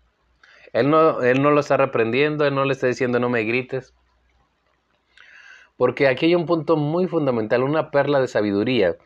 Él 0.73 0.89
no, 0.89 1.21
él 1.23 1.43
no 1.43 1.51
lo 1.51 1.61
está 1.61 1.77
reprendiendo, 1.77 2.47
él 2.47 2.55
no 2.55 2.65
le 2.65 2.73
está 2.73 2.87
diciendo 2.87 3.19
no 3.19 3.29
me 3.29 3.45
grites. 3.45 3.93
Porque 5.77 6.07
aquí 6.07 6.27
hay 6.27 6.35
un 6.35 6.47
punto 6.47 6.77
muy 6.77 7.09
fundamental, 7.09 7.63
una 7.63 7.91
perla 7.91 8.21
de 8.21 8.29
sabiduría. 8.29 8.97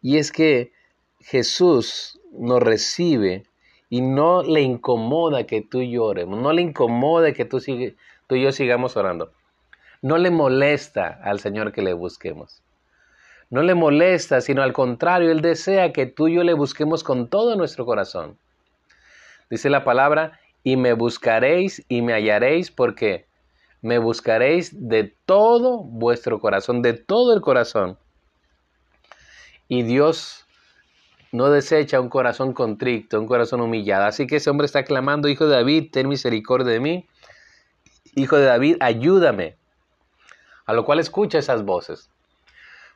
Y 0.00 0.18
es 0.18 0.30
que 0.32 0.72
Jesús 1.20 2.20
nos 2.32 2.62
recibe 2.62 3.44
y 3.90 4.00
no 4.00 4.42
le 4.42 4.60
incomoda 4.62 5.44
que 5.44 5.60
tú 5.60 5.82
llores, 5.82 6.26
no 6.26 6.52
le 6.52 6.62
incomoda 6.62 7.32
que 7.32 7.44
tú, 7.44 7.60
tú 7.60 8.34
y 8.34 8.42
yo 8.42 8.52
sigamos 8.52 8.96
orando. 8.96 9.32
No 10.02 10.18
le 10.18 10.30
molesta 10.30 11.20
al 11.22 11.40
Señor 11.40 11.72
que 11.72 11.82
le 11.82 11.92
busquemos 11.94 12.64
no 13.54 13.62
le 13.62 13.76
molesta, 13.76 14.40
sino 14.40 14.64
al 14.64 14.72
contrario, 14.72 15.30
Él 15.30 15.40
desea 15.40 15.92
que 15.92 16.06
tú 16.06 16.26
y 16.26 16.34
yo 16.34 16.42
le 16.42 16.54
busquemos 16.54 17.04
con 17.04 17.28
todo 17.28 17.54
nuestro 17.54 17.86
corazón. 17.86 18.36
Dice 19.48 19.70
la 19.70 19.84
palabra, 19.84 20.40
y 20.64 20.76
me 20.76 20.92
buscaréis 20.92 21.84
y 21.88 22.02
me 22.02 22.14
hallaréis 22.14 22.72
porque 22.72 23.28
me 23.80 23.98
buscaréis 23.98 24.88
de 24.88 25.14
todo 25.24 25.84
vuestro 25.84 26.40
corazón, 26.40 26.82
de 26.82 26.94
todo 26.94 27.32
el 27.32 27.42
corazón. 27.42 27.96
Y 29.68 29.84
Dios 29.84 30.46
no 31.30 31.48
desecha 31.48 32.00
un 32.00 32.08
corazón 32.08 32.54
contrito, 32.54 33.20
un 33.20 33.28
corazón 33.28 33.60
humillado. 33.60 34.06
Así 34.06 34.26
que 34.26 34.36
ese 34.36 34.50
hombre 34.50 34.66
está 34.66 34.82
clamando, 34.82 35.28
Hijo 35.28 35.46
de 35.46 35.54
David, 35.54 35.90
ten 35.92 36.08
misericordia 36.08 36.72
de 36.72 36.80
mí. 36.80 37.06
Hijo 38.16 38.36
de 38.36 38.46
David, 38.46 38.78
ayúdame. 38.80 39.54
A 40.66 40.72
lo 40.72 40.84
cual 40.84 40.98
escucha 40.98 41.38
esas 41.38 41.64
voces. 41.64 42.10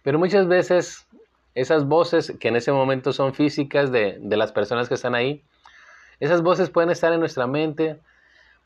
Pero 0.02 0.18
muchas 0.18 0.46
veces 0.46 1.06
esas 1.54 1.84
voces 1.86 2.32
que 2.38 2.48
en 2.48 2.56
ese 2.56 2.72
momento 2.72 3.12
son 3.12 3.34
físicas 3.34 3.90
de, 3.90 4.18
las 4.22 4.52
personas 4.52 4.88
que 4.88 4.94
están 4.94 5.14
ahí, 5.14 5.42
esas 6.20 6.42
voces 6.42 6.70
pueden 6.70 6.90
estar 6.90 7.12
en 7.12 7.20
nuestra 7.20 7.46
mente, 7.46 7.98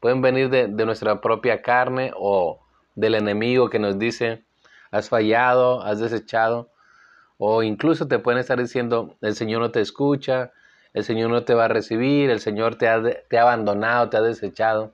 pueden 0.00 0.20
venir 0.20 0.50
de, 0.50 0.68
de 0.68 0.86
nuestra 0.86 1.20
propia 1.20 1.62
carne 1.62 2.12
o 2.16 2.60
del 2.94 3.14
enemigo 3.14 3.70
que 3.70 3.78
nos 3.78 3.98
dice, 3.98 4.42
has 4.90 5.08
fallado, 5.08 5.82
has 5.82 6.00
desechado. 6.00 6.70
O 7.38 7.62
incluso 7.62 8.06
te 8.06 8.18
pueden 8.18 8.38
estar 8.38 8.58
diciendo, 8.58 9.16
el 9.20 9.34
Señor 9.34 9.60
no 9.60 9.70
te 9.70 9.80
escucha, 9.80 10.52
el 10.94 11.04
Señor 11.04 11.30
no 11.30 11.44
te 11.44 11.54
va 11.54 11.64
a 11.64 11.68
recibir, 11.68 12.30
el 12.30 12.40
Señor 12.40 12.76
te 12.76 12.88
ha, 12.88 13.02
te 13.02 13.38
ha 13.38 13.42
abandonado, 13.42 14.10
te 14.10 14.16
ha 14.16 14.22
desechado. 14.22 14.92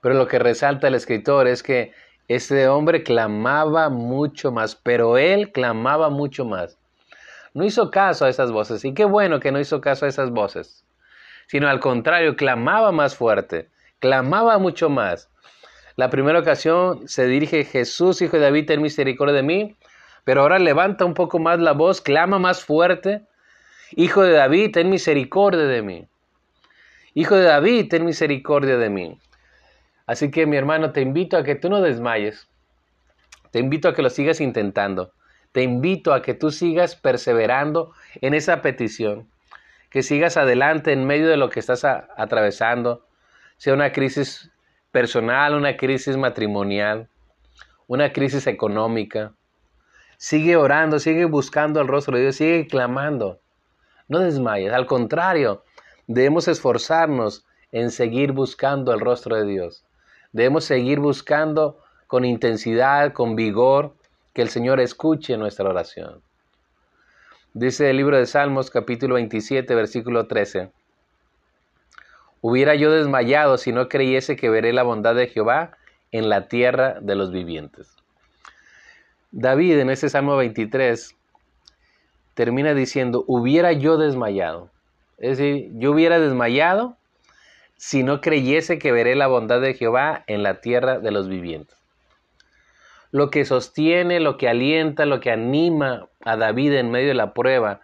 Pero 0.00 0.14
lo 0.14 0.26
que 0.26 0.38
resalta 0.38 0.88
el 0.88 0.94
escritor 0.94 1.46
es 1.46 1.62
que 1.62 1.92
este 2.28 2.68
hombre 2.68 3.02
clamaba 3.02 3.88
mucho 3.88 4.52
más, 4.52 4.74
pero 4.74 5.18
él 5.18 5.52
clamaba 5.52 6.10
mucho 6.10 6.44
más. 6.44 6.78
No 7.54 7.64
hizo 7.64 7.90
caso 7.90 8.24
a 8.24 8.28
esas 8.28 8.52
voces, 8.52 8.84
y 8.84 8.94
qué 8.94 9.04
bueno 9.04 9.40
que 9.40 9.52
no 9.52 9.60
hizo 9.60 9.80
caso 9.80 10.04
a 10.04 10.08
esas 10.08 10.30
voces, 10.30 10.84
sino 11.46 11.68
al 11.68 11.80
contrario, 11.80 12.36
clamaba 12.36 12.92
más 12.92 13.16
fuerte, 13.16 13.70
clamaba 13.98 14.58
mucho 14.58 14.90
más. 14.90 15.30
La 15.96 16.10
primera 16.10 16.38
ocasión 16.38 17.08
se 17.08 17.26
dirige 17.26 17.64
Jesús, 17.64 18.20
hijo 18.20 18.36
de 18.36 18.42
David, 18.42 18.66
ten 18.66 18.82
misericordia 18.82 19.34
de 19.34 19.42
mí. 19.42 19.76
Pero 20.24 20.42
ahora 20.42 20.58
levanta 20.58 21.04
un 21.04 21.14
poco 21.14 21.38
más 21.38 21.58
la 21.58 21.72
voz, 21.72 22.00
clama 22.00 22.38
más 22.38 22.64
fuerte. 22.64 23.22
Hijo 23.92 24.22
de 24.22 24.32
David, 24.32 24.72
ten 24.72 24.90
misericordia 24.90 25.62
de 25.62 25.82
mí. 25.82 26.08
Hijo 27.14 27.36
de 27.36 27.44
David, 27.44 27.88
ten 27.88 28.04
misericordia 28.04 28.76
de 28.76 28.90
mí. 28.90 29.18
Así 30.06 30.30
que 30.30 30.46
mi 30.46 30.56
hermano, 30.56 30.92
te 30.92 31.00
invito 31.00 31.36
a 31.36 31.44
que 31.44 31.54
tú 31.54 31.68
no 31.68 31.80
desmayes. 31.80 32.48
Te 33.50 33.58
invito 33.58 33.88
a 33.88 33.94
que 33.94 34.02
lo 34.02 34.10
sigas 34.10 34.40
intentando. 34.40 35.12
Te 35.52 35.62
invito 35.62 36.12
a 36.12 36.22
que 36.22 36.34
tú 36.34 36.50
sigas 36.50 36.96
perseverando 36.96 37.92
en 38.20 38.34
esa 38.34 38.62
petición. 38.62 39.28
Que 39.90 40.02
sigas 40.02 40.36
adelante 40.36 40.92
en 40.92 41.06
medio 41.06 41.28
de 41.28 41.36
lo 41.36 41.50
que 41.50 41.60
estás 41.60 41.84
atravesando. 41.84 43.06
Sea 43.56 43.74
una 43.74 43.92
crisis 43.92 44.50
personal, 44.90 45.54
una 45.54 45.76
crisis 45.76 46.16
matrimonial, 46.16 47.08
una 47.86 48.12
crisis 48.12 48.46
económica, 48.46 49.32
Sigue 50.18 50.56
orando, 50.56 50.98
sigue 50.98 51.26
buscando 51.26 51.80
el 51.80 51.88
rostro 51.88 52.16
de 52.16 52.22
Dios, 52.22 52.36
sigue 52.36 52.66
clamando. 52.66 53.40
No 54.08 54.20
desmayes, 54.20 54.72
al 54.72 54.86
contrario, 54.86 55.62
debemos 56.06 56.48
esforzarnos 56.48 57.44
en 57.70 57.90
seguir 57.90 58.32
buscando 58.32 58.94
el 58.94 59.00
rostro 59.00 59.36
de 59.36 59.44
Dios. 59.44 59.84
Debemos 60.36 60.66
seguir 60.66 61.00
buscando 61.00 61.78
con 62.06 62.26
intensidad, 62.26 63.14
con 63.14 63.36
vigor, 63.36 63.94
que 64.34 64.42
el 64.42 64.50
Señor 64.50 64.80
escuche 64.80 65.38
nuestra 65.38 65.66
oración. 65.66 66.20
Dice 67.54 67.88
el 67.88 67.96
libro 67.96 68.18
de 68.18 68.26
Salmos 68.26 68.70
capítulo 68.70 69.14
27, 69.14 69.74
versículo 69.74 70.26
13. 70.26 70.70
Hubiera 72.42 72.74
yo 72.74 72.92
desmayado 72.92 73.56
si 73.56 73.72
no 73.72 73.88
creyese 73.88 74.36
que 74.36 74.50
veré 74.50 74.74
la 74.74 74.82
bondad 74.82 75.14
de 75.14 75.28
Jehová 75.28 75.78
en 76.12 76.28
la 76.28 76.48
tierra 76.48 76.98
de 77.00 77.14
los 77.14 77.32
vivientes. 77.32 77.96
David 79.30 79.78
en 79.78 79.88
ese 79.88 80.10
Salmo 80.10 80.36
23 80.36 81.16
termina 82.34 82.74
diciendo, 82.74 83.24
hubiera 83.26 83.72
yo 83.72 83.96
desmayado. 83.96 84.68
Es 85.16 85.38
decir, 85.38 85.70
yo 85.76 85.92
hubiera 85.92 86.20
desmayado 86.20 86.98
si 87.76 88.02
no 88.02 88.20
creyese 88.20 88.78
que 88.78 88.92
veré 88.92 89.14
la 89.14 89.26
bondad 89.26 89.60
de 89.60 89.74
Jehová 89.74 90.24
en 90.26 90.42
la 90.42 90.60
tierra 90.60 90.98
de 90.98 91.10
los 91.10 91.28
vivientes. 91.28 91.76
Lo 93.10 93.30
que 93.30 93.44
sostiene, 93.44 94.20
lo 94.20 94.36
que 94.36 94.48
alienta, 94.48 95.06
lo 95.06 95.20
que 95.20 95.30
anima 95.30 96.08
a 96.24 96.36
David 96.36 96.74
en 96.74 96.90
medio 96.90 97.08
de 97.08 97.14
la 97.14 97.32
prueba, 97.32 97.80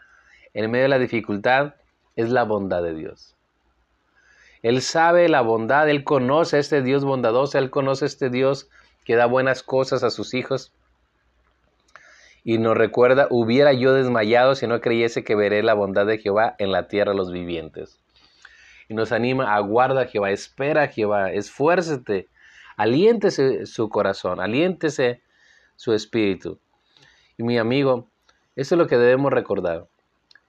en 0.54 0.70
medio 0.70 0.84
de 0.84 0.88
la 0.88 0.98
dificultad, 0.98 1.74
es 2.16 2.30
la 2.30 2.44
bondad 2.44 2.82
de 2.82 2.94
Dios. 2.94 3.34
Él 4.62 4.82
sabe 4.82 5.28
la 5.28 5.40
bondad, 5.40 5.88
él 5.88 6.04
conoce 6.04 6.56
a 6.56 6.60
este 6.60 6.82
Dios 6.82 7.04
bondadoso, 7.04 7.58
él 7.58 7.70
conoce 7.70 8.04
a 8.04 8.06
este 8.06 8.30
Dios 8.30 8.68
que 9.04 9.16
da 9.16 9.26
buenas 9.26 9.62
cosas 9.62 10.04
a 10.04 10.10
sus 10.10 10.34
hijos 10.34 10.72
y 12.44 12.58
nos 12.58 12.76
recuerda, 12.76 13.28
hubiera 13.30 13.72
yo 13.72 13.92
desmayado 13.94 14.54
si 14.54 14.66
no 14.66 14.80
creyese 14.80 15.22
que 15.22 15.36
veré 15.36 15.62
la 15.62 15.74
bondad 15.74 16.06
de 16.06 16.18
Jehová 16.18 16.56
en 16.58 16.72
la 16.72 16.88
tierra 16.88 17.12
de 17.12 17.18
los 17.18 17.30
vivientes. 17.30 18.01
Y 18.88 18.94
nos 18.94 19.12
anima, 19.12 19.54
aguarda 19.54 20.06
Jehová, 20.06 20.30
espera 20.30 20.88
Jehová, 20.88 21.32
esfuércete, 21.32 22.28
aliéntese 22.76 23.66
su 23.66 23.88
corazón, 23.88 24.40
aliéntese 24.40 25.22
su 25.76 25.92
espíritu. 25.92 26.58
Y 27.38 27.42
mi 27.42 27.58
amigo, 27.58 28.08
eso 28.56 28.74
es 28.74 28.78
lo 28.78 28.86
que 28.86 28.98
debemos 28.98 29.32
recordar. 29.32 29.86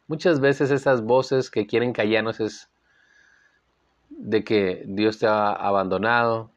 Muchas 0.08 0.40
veces 0.40 0.72
esas 0.72 1.02
voces 1.02 1.50
que 1.50 1.66
quieren 1.66 1.94
callarnos 1.94 2.40
es 2.40 2.70
de 4.10 4.44
que 4.44 4.84
Dios 4.86 5.20
te 5.20 5.28
ha 5.28 5.52
abandonado, 5.52 6.52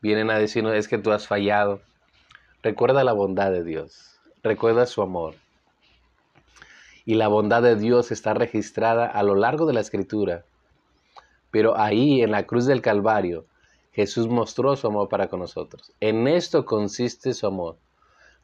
vienen 0.00 0.30
a 0.30 0.38
decirnos 0.38 0.74
es 0.74 0.88
que 0.88 0.98
tú 0.98 1.12
has 1.12 1.26
fallado. 1.26 1.80
Recuerda 2.62 3.04
la 3.04 3.12
bondad 3.12 3.50
de 3.50 3.64
Dios 3.64 4.14
recuerda 4.44 4.86
su 4.86 5.02
amor. 5.02 5.34
Y 7.06 7.14
la 7.14 7.28
bondad 7.28 7.62
de 7.62 7.76
Dios 7.76 8.12
está 8.12 8.34
registrada 8.34 9.06
a 9.06 9.22
lo 9.22 9.34
largo 9.34 9.66
de 9.66 9.72
la 9.72 9.80
escritura. 9.80 10.44
Pero 11.54 11.78
ahí, 11.78 12.20
en 12.20 12.32
la 12.32 12.48
cruz 12.48 12.66
del 12.66 12.82
Calvario, 12.82 13.44
Jesús 13.92 14.26
mostró 14.26 14.74
su 14.74 14.88
amor 14.88 15.08
para 15.08 15.28
con 15.28 15.38
nosotros. 15.38 15.92
En 16.00 16.26
esto 16.26 16.64
consiste 16.64 17.32
su 17.32 17.46
amor. 17.46 17.76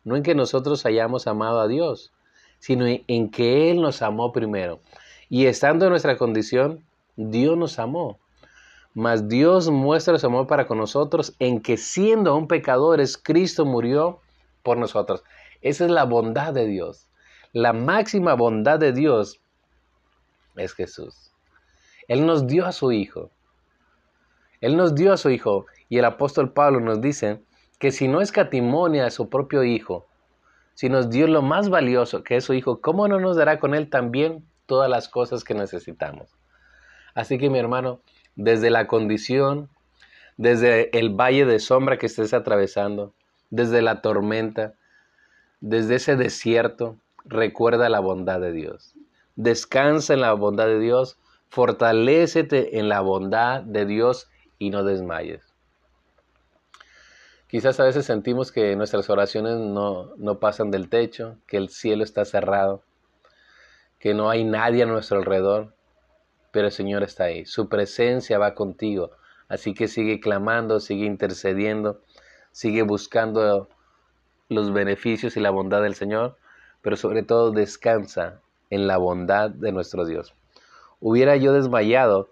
No 0.04 0.14
en 0.14 0.22
que 0.22 0.36
nosotros 0.36 0.86
hayamos 0.86 1.26
amado 1.26 1.58
a 1.58 1.66
Dios, 1.66 2.12
sino 2.60 2.86
en 2.86 3.30
que 3.32 3.68
Él 3.68 3.82
nos 3.82 4.00
amó 4.02 4.30
primero. 4.30 4.78
Y 5.28 5.46
estando 5.46 5.86
en 5.86 5.90
nuestra 5.90 6.16
condición, 6.16 6.84
Dios 7.16 7.58
nos 7.58 7.80
amó. 7.80 8.20
Mas 8.94 9.28
Dios 9.28 9.70
muestra 9.70 10.16
su 10.16 10.26
amor 10.26 10.46
para 10.46 10.68
con 10.68 10.78
nosotros 10.78 11.34
en 11.40 11.60
que 11.60 11.78
siendo 11.78 12.30
aún 12.30 12.46
pecadores, 12.46 13.18
Cristo 13.18 13.64
murió 13.64 14.20
por 14.62 14.78
nosotros. 14.78 15.24
Esa 15.62 15.84
es 15.84 15.90
la 15.90 16.04
bondad 16.04 16.54
de 16.54 16.68
Dios. 16.68 17.08
La 17.52 17.72
máxima 17.72 18.34
bondad 18.34 18.78
de 18.78 18.92
Dios 18.92 19.40
es 20.54 20.74
Jesús. 20.74 21.29
Él 22.10 22.26
nos 22.26 22.48
dio 22.48 22.66
a 22.66 22.72
su 22.72 22.90
Hijo. 22.90 23.30
Él 24.60 24.76
nos 24.76 24.96
dio 24.96 25.12
a 25.12 25.16
su 25.16 25.30
Hijo. 25.30 25.66
Y 25.88 25.98
el 25.98 26.04
apóstol 26.04 26.52
Pablo 26.52 26.80
nos 26.80 27.00
dice 27.00 27.40
que 27.78 27.92
si 27.92 28.08
no 28.08 28.20
escatimonia 28.20 29.06
a 29.06 29.10
su 29.10 29.28
propio 29.28 29.62
Hijo, 29.62 30.08
si 30.74 30.88
nos 30.88 31.08
dio 31.08 31.28
lo 31.28 31.40
más 31.40 31.68
valioso 31.68 32.24
que 32.24 32.34
es 32.34 32.42
su 32.42 32.52
Hijo, 32.52 32.80
¿cómo 32.80 33.06
no 33.06 33.20
nos 33.20 33.36
dará 33.36 33.60
con 33.60 33.76
Él 33.76 33.88
también 33.88 34.44
todas 34.66 34.90
las 34.90 35.08
cosas 35.08 35.44
que 35.44 35.54
necesitamos? 35.54 36.36
Así 37.14 37.38
que 37.38 37.48
mi 37.48 37.60
hermano, 37.60 38.00
desde 38.34 38.70
la 38.70 38.88
condición, 38.88 39.68
desde 40.36 40.90
el 40.98 41.10
valle 41.10 41.44
de 41.44 41.60
sombra 41.60 41.96
que 41.96 42.06
estés 42.06 42.34
atravesando, 42.34 43.14
desde 43.50 43.82
la 43.82 44.02
tormenta, 44.02 44.74
desde 45.60 45.94
ese 45.94 46.16
desierto, 46.16 46.96
recuerda 47.24 47.88
la 47.88 48.00
bondad 48.00 48.40
de 48.40 48.50
Dios. 48.50 48.94
Descansa 49.36 50.14
en 50.14 50.22
la 50.22 50.32
bondad 50.32 50.66
de 50.66 50.80
Dios, 50.80 51.16
fortalécete 51.50 52.78
en 52.78 52.88
la 52.88 53.00
bondad 53.00 53.62
de 53.62 53.84
Dios 53.84 54.30
y 54.58 54.70
no 54.70 54.84
desmayes. 54.84 55.42
Quizás 57.48 57.80
a 57.80 57.84
veces 57.84 58.06
sentimos 58.06 58.52
que 58.52 58.76
nuestras 58.76 59.10
oraciones 59.10 59.56
no, 59.58 60.14
no 60.16 60.38
pasan 60.38 60.70
del 60.70 60.88
techo, 60.88 61.36
que 61.48 61.56
el 61.56 61.68
cielo 61.68 62.04
está 62.04 62.24
cerrado, 62.24 62.84
que 63.98 64.14
no 64.14 64.30
hay 64.30 64.44
nadie 64.44 64.84
a 64.84 64.86
nuestro 64.86 65.18
alrededor, 65.18 65.74
pero 66.52 66.68
el 66.68 66.72
Señor 66.72 67.02
está 67.02 67.24
ahí, 67.24 67.44
su 67.44 67.68
presencia 67.68 68.38
va 68.38 68.54
contigo, 68.54 69.10
así 69.48 69.74
que 69.74 69.88
sigue 69.88 70.20
clamando, 70.20 70.78
sigue 70.78 71.04
intercediendo, 71.04 72.00
sigue 72.52 72.82
buscando 72.82 73.68
los 74.48 74.72
beneficios 74.72 75.36
y 75.36 75.40
la 75.40 75.50
bondad 75.50 75.82
del 75.82 75.96
Señor, 75.96 76.36
pero 76.82 76.96
sobre 76.96 77.24
todo 77.24 77.50
descansa 77.50 78.40
en 78.70 78.86
la 78.86 78.98
bondad 78.98 79.50
de 79.50 79.72
nuestro 79.72 80.06
Dios. 80.06 80.34
Hubiera 81.00 81.36
yo 81.36 81.52
desmayado 81.52 82.30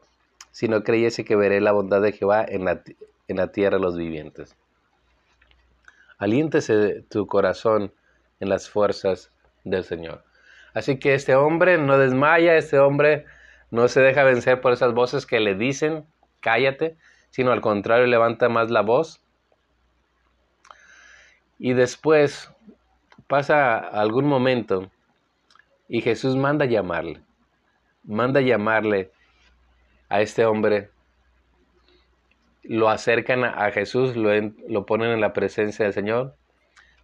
si 0.53 0.69
no 0.69 0.83
creyese 0.83 1.25
que 1.25 1.37
veré 1.37 1.61
la 1.61 1.73
bondad 1.73 2.01
de 2.01 2.13
Jehová 2.13 2.45
en 2.47 2.65
la, 2.65 2.83
en 3.29 3.37
la 3.37 3.53
tierra 3.53 3.79
de 3.79 3.83
los 3.83 3.97
vivientes. 3.97 4.57
Aliéntese 6.19 7.03
tu 7.09 7.27
corazón 7.27 7.93
en 8.41 8.49
las 8.49 8.69
fuerzas 8.69 9.31
del 9.65 9.85
Señor. 9.85 10.25
Así 10.75 10.99
que 10.99 11.15
este 11.15 11.35
hombre 11.35 11.79
no 11.79 11.99
desmaya, 11.99 12.57
este 12.57 12.79
hombre 12.79 13.25
no 13.71 13.89
se 13.89 14.01
deja 14.01 14.25
vencer 14.25 14.61
por 14.61 14.73
esas 14.73 14.95
voces 14.95 15.27
que 15.27 15.41
le 15.41 15.55
dicen, 15.55 16.07
cállate, 16.41 16.97
sino 17.31 17.53
al 17.53 17.61
contrario 17.61 18.07
levanta 18.07 18.49
más 18.49 18.71
la 18.71 18.83
voz 18.83 19.21
y 21.59 21.73
después 21.73 22.51
pasa 23.27 23.79
algún 23.79 24.27
momento 24.27 24.91
Y 25.89 26.03
Jesús 26.03 26.37
manda 26.37 26.67
llamarle, 26.67 27.21
manda 28.09 28.41
llamarle 28.41 29.13
a 30.09 30.21
este 30.21 30.45
hombre. 30.47 30.91
Lo 32.65 32.89
acercan 32.89 33.45
a 33.45 33.71
Jesús, 33.71 34.17
lo, 34.17 34.31
lo 34.69 34.87
ponen 34.87 35.11
en 35.11 35.21
la 35.21 35.33
presencia 35.33 35.85
del 35.85 35.95
Señor. 35.95 36.35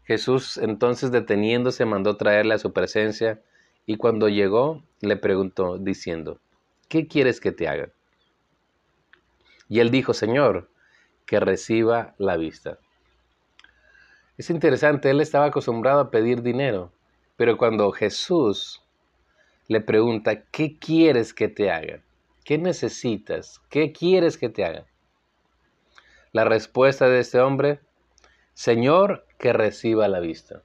Jesús 0.05 0.59
entonces 0.59 1.13
deteniéndose 1.13 1.85
mandó 1.85 2.17
traerle 2.17 2.55
a 2.55 2.59
su 2.59 2.73
presencia 2.73 3.41
y 3.87 3.97
cuando 3.97 4.29
llegó 4.29 4.83
le 5.01 5.17
preguntó 5.17 5.79
diciendo, 5.79 6.41
¿qué 6.89 7.07
quieres 7.07 7.41
que 7.41 7.53
te 7.53 7.69
haga? 7.69 7.89
Y 9.69 9.81
él 9.81 9.91
dijo, 9.91 10.13
Señor, 10.13 10.69
que 11.27 11.41
reciba 11.41 12.15
la 12.19 12.37
vista. 12.37 12.79
Es 14.37 14.51
interesante, 14.51 15.11
él 15.11 15.21
estaba 15.21 15.47
acostumbrado 15.47 16.01
a 16.01 16.11
pedir 16.11 16.43
dinero, 16.43 16.93
pero 17.37 17.57
cuando 17.57 17.91
Jesús 17.93 18.84
le 19.69 19.81
pregunta, 19.81 20.43
¿qué 20.45 20.79
quieres 20.79 21.33
que 21.33 21.49
te 21.49 21.71
haga? 21.71 22.03
¿Qué 22.45 22.59
necesitas? 22.59 23.61
¿Qué 23.71 23.93
quieres 23.93 24.37
que 24.37 24.49
te 24.49 24.65
haga? 24.65 24.87
La 26.33 26.45
respuesta 26.45 27.09
de 27.09 27.21
este 27.21 27.41
hombre, 27.41 27.81
Señor, 28.53 29.27
que 29.39 29.53
reciba 29.53 30.09
la 30.09 30.21
vista. 30.21 30.63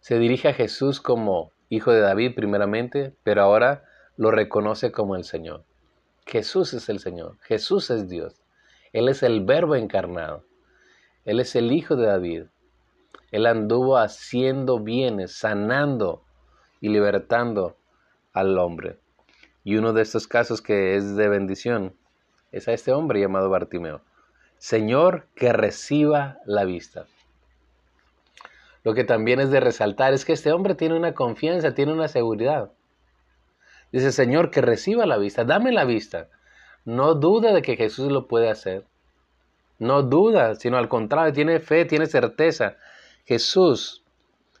Se 0.00 0.18
dirige 0.18 0.48
a 0.48 0.54
Jesús 0.54 1.00
como 1.00 1.52
hijo 1.68 1.92
de 1.92 2.00
David 2.00 2.34
primeramente, 2.34 3.14
pero 3.22 3.42
ahora 3.42 3.84
lo 4.16 4.30
reconoce 4.30 4.90
como 4.90 5.16
el 5.16 5.24
Señor. 5.24 5.64
Jesús 6.24 6.72
es 6.72 6.88
el 6.88 6.98
Señor, 6.98 7.38
Jesús 7.42 7.90
es 7.90 8.08
Dios. 8.08 8.42
Él 8.92 9.08
es 9.08 9.22
el 9.22 9.44
verbo 9.44 9.76
encarnado. 9.76 10.44
Él 11.24 11.40
es 11.40 11.54
el 11.56 11.72
hijo 11.72 11.96
de 11.96 12.06
David. 12.06 12.44
Él 13.30 13.44
anduvo 13.46 13.98
haciendo 13.98 14.78
bienes, 14.78 15.32
sanando 15.32 16.24
y 16.80 16.88
libertando 16.88 17.76
al 18.32 18.58
hombre. 18.58 18.98
Y 19.64 19.76
uno 19.76 19.92
de 19.92 20.02
estos 20.02 20.26
casos 20.26 20.62
que 20.62 20.96
es 20.96 21.16
de 21.16 21.28
bendición 21.28 21.94
es 22.52 22.68
a 22.68 22.72
este 22.72 22.92
hombre 22.92 23.20
llamado 23.20 23.50
Bartimeo. 23.50 24.00
Señor, 24.58 25.26
que 25.34 25.52
reciba 25.52 26.38
la 26.44 26.64
vista. 26.64 27.06
Lo 28.84 28.94
que 28.94 29.04
también 29.04 29.40
es 29.40 29.50
de 29.50 29.60
resaltar 29.60 30.14
es 30.14 30.24
que 30.24 30.32
este 30.32 30.52
hombre 30.52 30.74
tiene 30.74 30.96
una 30.96 31.14
confianza, 31.14 31.74
tiene 31.74 31.92
una 31.92 32.08
seguridad. 32.08 32.72
Dice, 33.92 34.12
Señor, 34.12 34.50
que 34.50 34.60
reciba 34.60 35.06
la 35.06 35.18
vista, 35.18 35.44
dame 35.44 35.72
la 35.72 35.84
vista. 35.84 36.28
No 36.84 37.14
duda 37.14 37.52
de 37.52 37.62
que 37.62 37.76
Jesús 37.76 38.10
lo 38.10 38.26
puede 38.26 38.50
hacer. 38.50 38.86
No 39.78 40.02
duda, 40.02 40.54
sino 40.54 40.78
al 40.78 40.88
contrario, 40.88 41.32
tiene 41.32 41.60
fe, 41.60 41.84
tiene 41.84 42.06
certeza. 42.06 42.76
Jesús, 43.24 44.04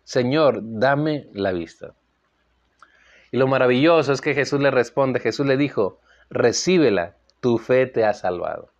Señor, 0.04 0.60
dame 0.62 1.28
la 1.32 1.52
vista. 1.52 1.94
Y 3.30 3.36
lo 3.36 3.46
maravilloso 3.46 4.12
es 4.12 4.20
que 4.20 4.34
Jesús 4.34 4.60
le 4.60 4.70
responde, 4.70 5.20
Jesús 5.20 5.46
le 5.46 5.56
dijo, 5.56 6.00
recíbela, 6.30 7.16
tu 7.40 7.58
fe 7.58 7.86
te 7.86 8.04
ha 8.04 8.14
salvado. 8.14 8.70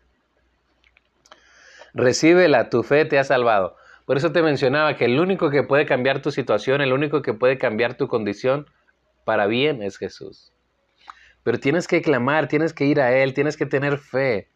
Recíbela, 1.95 2.71
tu 2.71 2.83
fe 2.83 3.05
te 3.05 3.19
ha 3.19 3.25
salvado. 3.25 3.77
Por 4.07 4.17
eso 4.17 4.33
te 4.33 4.43
mencionaba 4.43 4.97
que 4.97 5.05
el 5.05 5.21
único 5.21 5.51
que 5.51 5.63
puede 5.63 5.85
cambiar 5.85 6.23
tu 6.23 6.31
situación, 6.31 6.81
el 6.81 6.93
único 6.93 7.23
que 7.23 7.35
puede 7.35 7.59
cambiar 7.59 7.95
tu 7.95 8.09
condición 8.09 8.67
para 9.25 9.47
bien 9.47 9.83
es 9.83 9.99
Jesús. 9.99 10.53
Pero 11.43 11.61
tienes 11.61 11.87
que 11.87 12.01
clamar, 12.03 12.49
tienes 12.49 12.73
que 12.73 12.85
ir 12.85 13.01
a 13.01 13.13
Él, 13.13 13.35
tienes 13.35 13.57
que 13.57 13.67
tener 13.67 13.99
fe. 13.99 14.49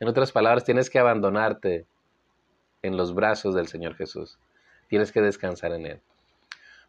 En 0.00 0.08
otras 0.08 0.32
palabras, 0.32 0.64
tienes 0.64 0.90
que 0.90 0.98
abandonarte 0.98 1.86
en 2.82 2.96
los 2.96 3.14
brazos 3.14 3.54
del 3.54 3.68
Señor 3.68 3.94
Jesús. 3.94 4.38
Tienes 4.88 5.12
que 5.12 5.22
descansar 5.22 5.72
en 5.72 5.86
Él. 5.86 6.00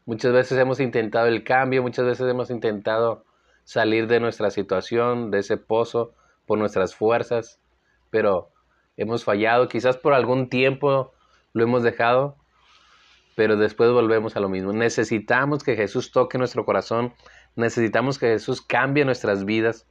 Muchas 0.06 0.34
veces 0.34 0.58
hemos 0.58 0.80
intentado 0.80 1.28
el 1.28 1.44
cambio, 1.44 1.82
muchas 1.82 2.06
veces 2.06 2.30
hemos 2.30 2.50
intentado 2.50 3.24
salir 3.64 4.08
de 4.08 4.20
nuestra 4.20 4.52
situación, 4.52 5.32
de 5.32 5.40
ese 5.40 5.58
pozo, 5.58 6.14
por 6.46 6.60
nuestras 6.60 6.94
fuerzas, 6.94 7.60
pero 8.10 8.50
hemos 8.98 9.24
fallado, 9.24 9.68
quizás 9.70 9.98
por 9.98 10.14
algún 10.14 10.50
tiempo 10.50 11.13
lo 11.54 11.63
hemos 11.63 11.84
dejado, 11.84 12.36
pero 13.36 13.56
después 13.56 13.92
volvemos 13.92 14.36
a 14.36 14.39
lo 14.39 14.50
mismo. 14.50 14.74
Necesitamos 14.74 15.63
que 15.63 15.76
Jesús 15.76 16.12
toque 16.12 16.38
nuestro 16.38 16.66
corazón, 16.66 17.13
necesitamos 17.56 18.20
que 18.20 18.28
Jesús 18.28 18.62
cambie 18.62 19.06
nuestras 19.06 19.46
vidas, 19.46 19.88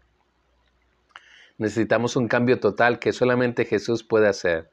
necesitamos 1.59 2.17
un 2.17 2.29
cambio 2.29 2.61
total 2.61 2.99
que 2.99 3.13
solamente 3.13 3.65
Jesús 3.65 4.05
puede 4.05 4.29
hacer. 4.29 4.71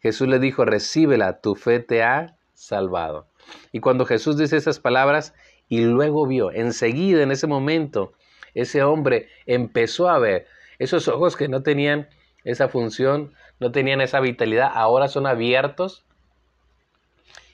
Jesús 0.00 0.28
le 0.28 0.38
dijo, 0.38 0.64
recíbela, 0.64 1.40
tu 1.40 1.54
fe 1.54 1.80
te 1.80 2.02
ha 2.02 2.36
salvado. 2.52 3.26
Y 3.72 3.80
cuando 3.80 4.06
Jesús 4.06 4.36
dice 4.36 4.56
esas 4.56 4.78
palabras, 4.78 5.34
y 5.68 5.80
luego 5.80 6.26
vio, 6.26 6.50
enseguida, 6.50 7.22
en 7.22 7.30
ese 7.30 7.46
momento, 7.46 8.12
ese 8.54 8.82
hombre 8.82 9.28
empezó 9.46 10.08
a 10.08 10.18
ver 10.18 10.46
esos 10.78 11.08
ojos 11.08 11.36
que 11.36 11.48
no 11.48 11.62
tenían 11.62 12.08
esa 12.44 12.68
función, 12.68 13.32
no 13.58 13.72
tenían 13.72 14.00
esa 14.00 14.20
vitalidad, 14.20 14.70
ahora 14.74 15.08
son 15.08 15.26
abiertos 15.26 16.04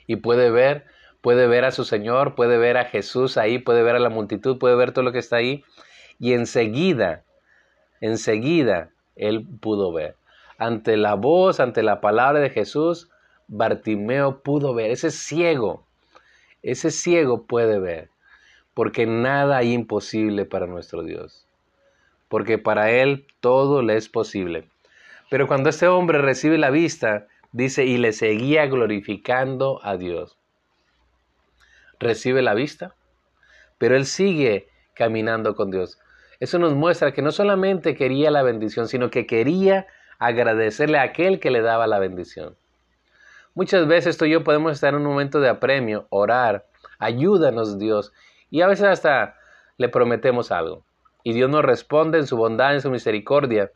y 0.06 0.16
puede 0.16 0.50
ver, 0.50 0.86
puede 1.20 1.46
ver 1.46 1.64
a 1.64 1.70
su 1.70 1.84
Señor, 1.84 2.34
puede 2.34 2.58
ver 2.58 2.76
a 2.76 2.86
Jesús 2.86 3.36
ahí, 3.36 3.58
puede 3.58 3.82
ver 3.82 3.94
a 3.94 4.00
la 4.00 4.08
multitud, 4.10 4.58
puede 4.58 4.74
ver 4.74 4.92
todo 4.92 5.04
lo 5.04 5.12
que 5.12 5.18
está 5.18 5.36
ahí 5.36 5.64
y 6.18 6.32
enseguida, 6.32 7.22
enseguida 8.00 8.90
él 9.16 9.46
pudo 9.60 9.92
ver. 9.92 10.16
Ante 10.58 10.96
la 10.96 11.14
voz, 11.14 11.60
ante 11.60 11.82
la 11.82 12.00
palabra 12.00 12.40
de 12.40 12.50
Jesús, 12.50 13.08
Bartimeo 13.52 14.42
pudo 14.42 14.74
ver, 14.74 14.92
ese 14.92 15.10
ciego, 15.10 15.84
ese 16.62 16.92
ciego 16.92 17.46
puede 17.46 17.80
ver, 17.80 18.08
porque 18.74 19.06
nada 19.06 19.56
hay 19.56 19.72
imposible 19.72 20.44
para 20.44 20.68
nuestro 20.68 21.02
Dios, 21.02 21.48
porque 22.28 22.58
para 22.58 22.92
Él 22.92 23.26
todo 23.40 23.82
le 23.82 23.96
es 23.96 24.08
posible. 24.08 24.68
Pero 25.30 25.48
cuando 25.48 25.68
este 25.68 25.88
hombre 25.88 26.18
recibe 26.18 26.58
la 26.58 26.70
vista, 26.70 27.26
dice, 27.50 27.84
y 27.86 27.98
le 27.98 28.12
seguía 28.12 28.66
glorificando 28.66 29.80
a 29.82 29.96
Dios. 29.96 30.38
Recibe 31.98 32.42
la 32.42 32.54
vista, 32.54 32.94
pero 33.78 33.96
él 33.96 34.06
sigue 34.06 34.68
caminando 34.94 35.56
con 35.56 35.72
Dios. 35.72 35.98
Eso 36.38 36.60
nos 36.60 36.74
muestra 36.74 37.12
que 37.12 37.20
no 37.20 37.32
solamente 37.32 37.96
quería 37.96 38.30
la 38.30 38.42
bendición, 38.42 38.86
sino 38.86 39.10
que 39.10 39.26
quería 39.26 39.88
agradecerle 40.20 40.98
a 40.98 41.02
aquel 41.02 41.40
que 41.40 41.50
le 41.50 41.62
daba 41.62 41.88
la 41.88 41.98
bendición. 41.98 42.56
Muchas 43.54 43.86
veces 43.86 44.16
tú 44.16 44.24
y 44.24 44.30
yo 44.30 44.44
podemos 44.44 44.72
estar 44.72 44.94
en 44.94 45.00
un 45.00 45.06
momento 45.06 45.40
de 45.40 45.48
apremio, 45.48 46.06
orar, 46.10 46.66
ayúdanos 46.98 47.78
Dios, 47.78 48.12
y 48.50 48.62
a 48.62 48.66
veces 48.66 48.86
hasta 48.86 49.36
le 49.76 49.88
prometemos 49.88 50.52
algo. 50.52 50.84
Y 51.22 51.32
Dios 51.32 51.50
nos 51.50 51.64
responde 51.64 52.18
en 52.18 52.26
su 52.26 52.36
bondad, 52.36 52.74
en 52.74 52.80
su 52.80 52.90
misericordia. 52.90 53.70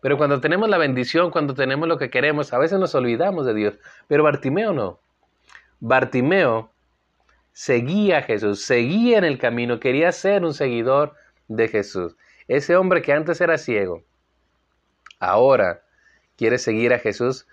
Pero 0.00 0.16
cuando 0.16 0.40
tenemos 0.40 0.68
la 0.68 0.78
bendición, 0.78 1.30
cuando 1.30 1.54
tenemos 1.54 1.88
lo 1.88 1.98
que 1.98 2.10
queremos, 2.10 2.52
a 2.52 2.58
veces 2.58 2.78
nos 2.78 2.94
olvidamos 2.94 3.46
de 3.46 3.54
Dios. 3.54 3.74
Pero 4.08 4.24
Bartimeo 4.24 4.72
no. 4.72 4.98
Bartimeo 5.80 6.70
seguía 7.52 8.18
a 8.18 8.22
Jesús, 8.22 8.64
seguía 8.64 9.18
en 9.18 9.24
el 9.24 9.38
camino, 9.38 9.78
quería 9.78 10.10
ser 10.12 10.44
un 10.44 10.54
seguidor 10.54 11.14
de 11.48 11.68
Jesús. 11.68 12.16
Ese 12.48 12.76
hombre 12.76 13.02
que 13.02 13.12
antes 13.12 13.40
era 13.40 13.58
ciego, 13.58 14.02
ahora 15.20 15.82
quiere 16.36 16.58
seguir 16.58 16.92
a 16.92 16.98
Jesús 16.98 17.46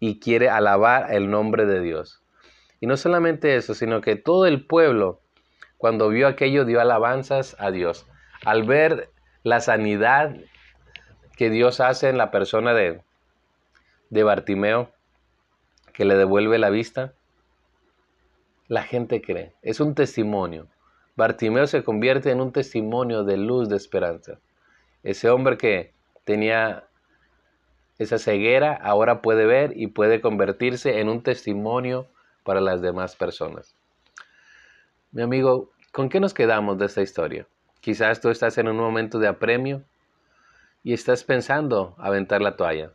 y 0.00 0.20
quiere 0.20 0.48
alabar 0.48 1.12
el 1.12 1.30
nombre 1.30 1.66
de 1.66 1.80
Dios. 1.80 2.22
Y 2.80 2.86
no 2.86 2.96
solamente 2.96 3.56
eso, 3.56 3.74
sino 3.74 4.00
que 4.00 4.16
todo 4.16 4.46
el 4.46 4.66
pueblo, 4.66 5.20
cuando 5.78 6.08
vio 6.08 6.28
aquello, 6.28 6.64
dio 6.64 6.80
alabanzas 6.80 7.56
a 7.58 7.70
Dios. 7.70 8.06
Al 8.44 8.64
ver 8.64 9.10
la 9.42 9.60
sanidad 9.60 10.36
que 11.36 11.50
Dios 11.50 11.80
hace 11.80 12.08
en 12.08 12.18
la 12.18 12.30
persona 12.30 12.74
de, 12.74 13.00
de 14.10 14.22
Bartimeo, 14.22 14.92
que 15.92 16.04
le 16.04 16.16
devuelve 16.16 16.58
la 16.58 16.70
vista, 16.70 17.14
la 18.68 18.82
gente 18.82 19.22
cree. 19.22 19.54
Es 19.62 19.80
un 19.80 19.94
testimonio. 19.94 20.66
Bartimeo 21.16 21.66
se 21.66 21.84
convierte 21.84 22.30
en 22.30 22.40
un 22.40 22.52
testimonio 22.52 23.24
de 23.24 23.36
luz, 23.36 23.68
de 23.68 23.76
esperanza. 23.76 24.40
Ese 25.02 25.30
hombre 25.30 25.56
que 25.56 25.92
tenía 26.24 26.88
esa 27.98 28.18
ceguera 28.18 28.74
ahora 28.74 29.22
puede 29.22 29.46
ver 29.46 29.72
y 29.76 29.88
puede 29.88 30.20
convertirse 30.20 31.00
en 31.00 31.08
un 31.08 31.22
testimonio 31.22 32.08
para 32.42 32.60
las 32.60 32.82
demás 32.82 33.16
personas. 33.16 33.74
Mi 35.12 35.22
amigo, 35.22 35.70
¿con 35.92 36.08
qué 36.08 36.20
nos 36.20 36.34
quedamos 36.34 36.78
de 36.78 36.86
esta 36.86 37.02
historia? 37.02 37.46
Quizás 37.80 38.20
tú 38.20 38.30
estás 38.30 38.58
en 38.58 38.68
un 38.68 38.76
momento 38.76 39.18
de 39.18 39.28
apremio 39.28 39.84
y 40.82 40.92
estás 40.92 41.24
pensando 41.24 41.94
aventar 41.98 42.40
la 42.42 42.56
toalla. 42.56 42.92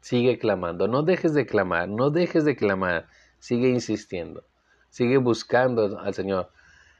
Sigue 0.00 0.38
clamando, 0.38 0.88
no 0.88 1.02
dejes 1.02 1.34
de 1.34 1.46
clamar, 1.46 1.88
no 1.88 2.10
dejes 2.10 2.44
de 2.44 2.56
clamar, 2.56 3.06
sigue 3.38 3.68
insistiendo, 3.68 4.44
sigue 4.90 5.16
buscando 5.18 5.98
al 5.98 6.14
Señor, 6.14 6.50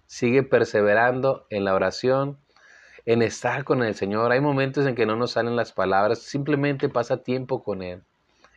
sigue 0.06 0.42
perseverando 0.42 1.46
en 1.50 1.64
la 1.64 1.74
oración, 1.74 2.38
en 3.08 3.22
estar 3.22 3.64
con 3.64 3.82
el 3.82 3.94
Señor. 3.94 4.32
Hay 4.32 4.42
momentos 4.42 4.86
en 4.86 4.94
que 4.94 5.06
no 5.06 5.16
nos 5.16 5.30
salen 5.30 5.56
las 5.56 5.72
palabras, 5.72 6.18
simplemente 6.18 6.90
pasa 6.90 7.22
tiempo 7.22 7.62
con 7.62 7.82
Él. 7.82 8.02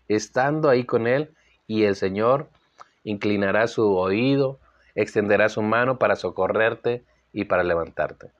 Estando 0.09 0.67
ahí 0.67 0.83
con 0.83 1.07
Él 1.07 1.33
y 1.67 1.85
el 1.85 1.95
Señor 1.95 2.49
inclinará 3.05 3.67
su 3.67 3.95
oído, 3.95 4.59
extenderá 4.93 5.47
su 5.47 5.61
mano 5.61 5.97
para 5.97 6.17
socorrerte 6.17 7.05
y 7.31 7.45
para 7.45 7.63
levantarte. 7.63 8.31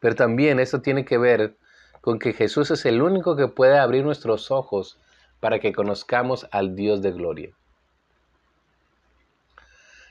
Pero 0.00 0.14
también 0.14 0.60
esto 0.60 0.82
tiene 0.82 1.06
que 1.06 1.16
ver 1.16 1.56
con 2.02 2.18
que 2.18 2.34
Jesús 2.34 2.70
es 2.70 2.84
el 2.84 3.00
único 3.00 3.36
que 3.36 3.48
puede 3.48 3.78
abrir 3.78 4.04
nuestros 4.04 4.50
ojos 4.50 4.98
para 5.40 5.60
que 5.60 5.72
conozcamos 5.72 6.46
al 6.50 6.76
Dios 6.76 7.00
de 7.00 7.12
gloria. 7.12 7.50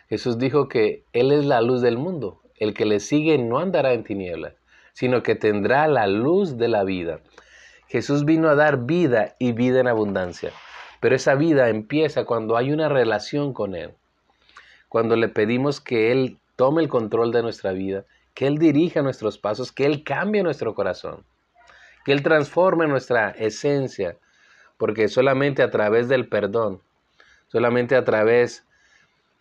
Jesús 0.10 0.40
dijo 0.40 0.68
que 0.68 1.04
Él 1.14 1.32
es 1.32 1.46
la 1.46 1.62
luz 1.62 1.84
del 1.84 2.00
mundo. 2.00 2.42
El 2.58 2.74
que 2.74 2.86
le 2.86 3.00
sigue 3.00 3.38
no 3.38 3.60
andará 3.60 3.94
en 3.94 4.04
tinieblas, 4.04 4.54
sino 4.94 5.24
que 5.24 5.36
tendrá 5.36 5.88
la 5.88 6.08
luz 6.08 6.58
de 6.58 6.68
la 6.68 6.84
vida. 6.84 7.20
Jesús 7.88 8.26
vino 8.26 8.50
a 8.50 8.56
dar 8.56 8.86
vida 8.86 9.36
y 9.40 9.52
vida 9.52 9.80
en 9.80 9.88
abundancia. 9.88 10.52
Pero 11.00 11.16
esa 11.16 11.36
vida 11.36 11.70
empieza 11.70 12.26
cuando 12.26 12.58
hay 12.58 12.72
una 12.72 12.90
relación 12.90 13.54
con 13.54 13.76
Él. 13.76 13.94
Cuando 14.90 15.16
le 15.16 15.28
pedimos 15.28 15.82
que 15.82 16.12
Él 16.12 16.40
tome 16.56 16.82
el 16.82 16.90
control 16.90 17.32
de 17.32 17.44
nuestra 17.44 17.74
vida, 17.74 18.06
que 18.34 18.48
Él 18.48 18.58
dirija 18.58 19.02
nuestros 19.02 19.38
pasos, 19.38 19.72
que 19.72 19.86
Él 19.86 20.04
cambie 20.04 20.44
nuestro 20.44 20.74
corazón, 20.74 21.24
que 22.06 22.12
Él 22.12 22.24
transforme 22.24 22.88
nuestra 22.88 23.32
esencia, 23.32 24.18
porque 24.78 25.08
solamente 25.08 25.64
a 25.64 25.72
través 25.72 26.08
del 26.08 26.28
perdón, 26.28 26.82
solamente 27.48 27.96
a 27.96 28.04
través 28.04 28.66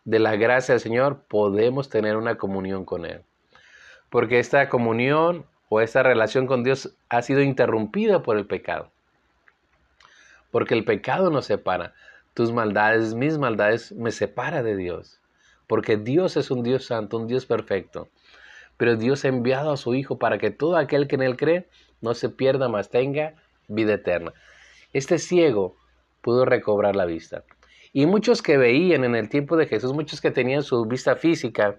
de 0.05 0.19
la 0.19 0.37
gracia 0.37 0.75
del 0.75 0.81
Señor 0.81 1.25
podemos 1.29 1.89
tener 1.89 2.17
una 2.17 2.37
comunión 2.37 2.85
con 2.85 3.07
Él. 3.07 3.23
Porque 4.11 4.39
esta 4.39 4.69
comunión 4.69 5.47
o 5.69 5.81
esta 5.81 6.03
relación 6.03 6.47
con 6.47 6.63
Dios 6.63 6.95
ha 7.09 7.23
sido 7.23 7.41
interrumpida 7.41 8.23
por 8.23 8.37
el 8.37 8.47
pecado. 8.47 8.91
Porque 10.51 10.75
el 10.75 10.85
pecado 10.85 11.31
nos 11.31 11.47
separa. 11.47 11.95
Tus 12.35 12.53
maldades, 12.53 13.15
mis 13.15 13.39
maldades, 13.39 13.93
me 13.93 14.13
separa 14.13 14.63
de 14.63 14.77
Dios. 14.77 15.21
Porque 15.67 15.97
Dios 15.97 16.37
es 16.37 16.51
un 16.51 16.63
Dios 16.63 16.85
santo, 16.85 17.17
un 17.17 17.27
Dios 17.27 17.47
perfecto. 17.47 18.09
Pero 18.77 18.97
Dios 18.97 19.25
ha 19.25 19.29
enviado 19.29 19.73
a 19.73 19.77
su 19.77 19.95
Hijo 19.95 20.19
para 20.19 20.39
que 20.39 20.51
todo 20.51 20.77
aquel 20.77 21.09
que 21.09 21.15
en 21.15 21.23
Él 21.23 21.37
cree 21.37 21.69
no 22.01 22.15
se 22.15 22.29
pierda, 22.29 22.69
más 22.69 22.91
tenga 22.91 23.35
vida 23.69 23.95
eterna. 23.95 24.33
Este 24.93 25.19
ciego 25.19 25.77
pudo 26.21 26.45
recobrar 26.45 26.95
la 26.95 27.05
vista. 27.05 27.45
Y 27.97 28.07
muchos 28.07 28.43
que 28.43 28.59
veían 28.59 29.05
en 29.05 29.15
el 29.15 29.29
tiempo 29.29 29.57
de 29.57 29.67
Jesús, 29.67 29.93
muchos 29.93 30.21
que 30.21 30.33
tenían 30.33 30.65
su 30.65 30.85
vista 30.85 31.15
física, 31.15 31.79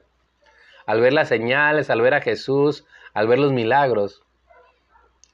al 0.85 1.01
ver 1.01 1.11
las 1.11 1.27
señales, 1.27 1.89
al 1.89 1.99
ver 1.99 2.13
a 2.13 2.21
Jesús, 2.21 2.85
al 3.13 3.27
ver 3.27 3.37
los 3.37 3.51
milagros, 3.51 4.23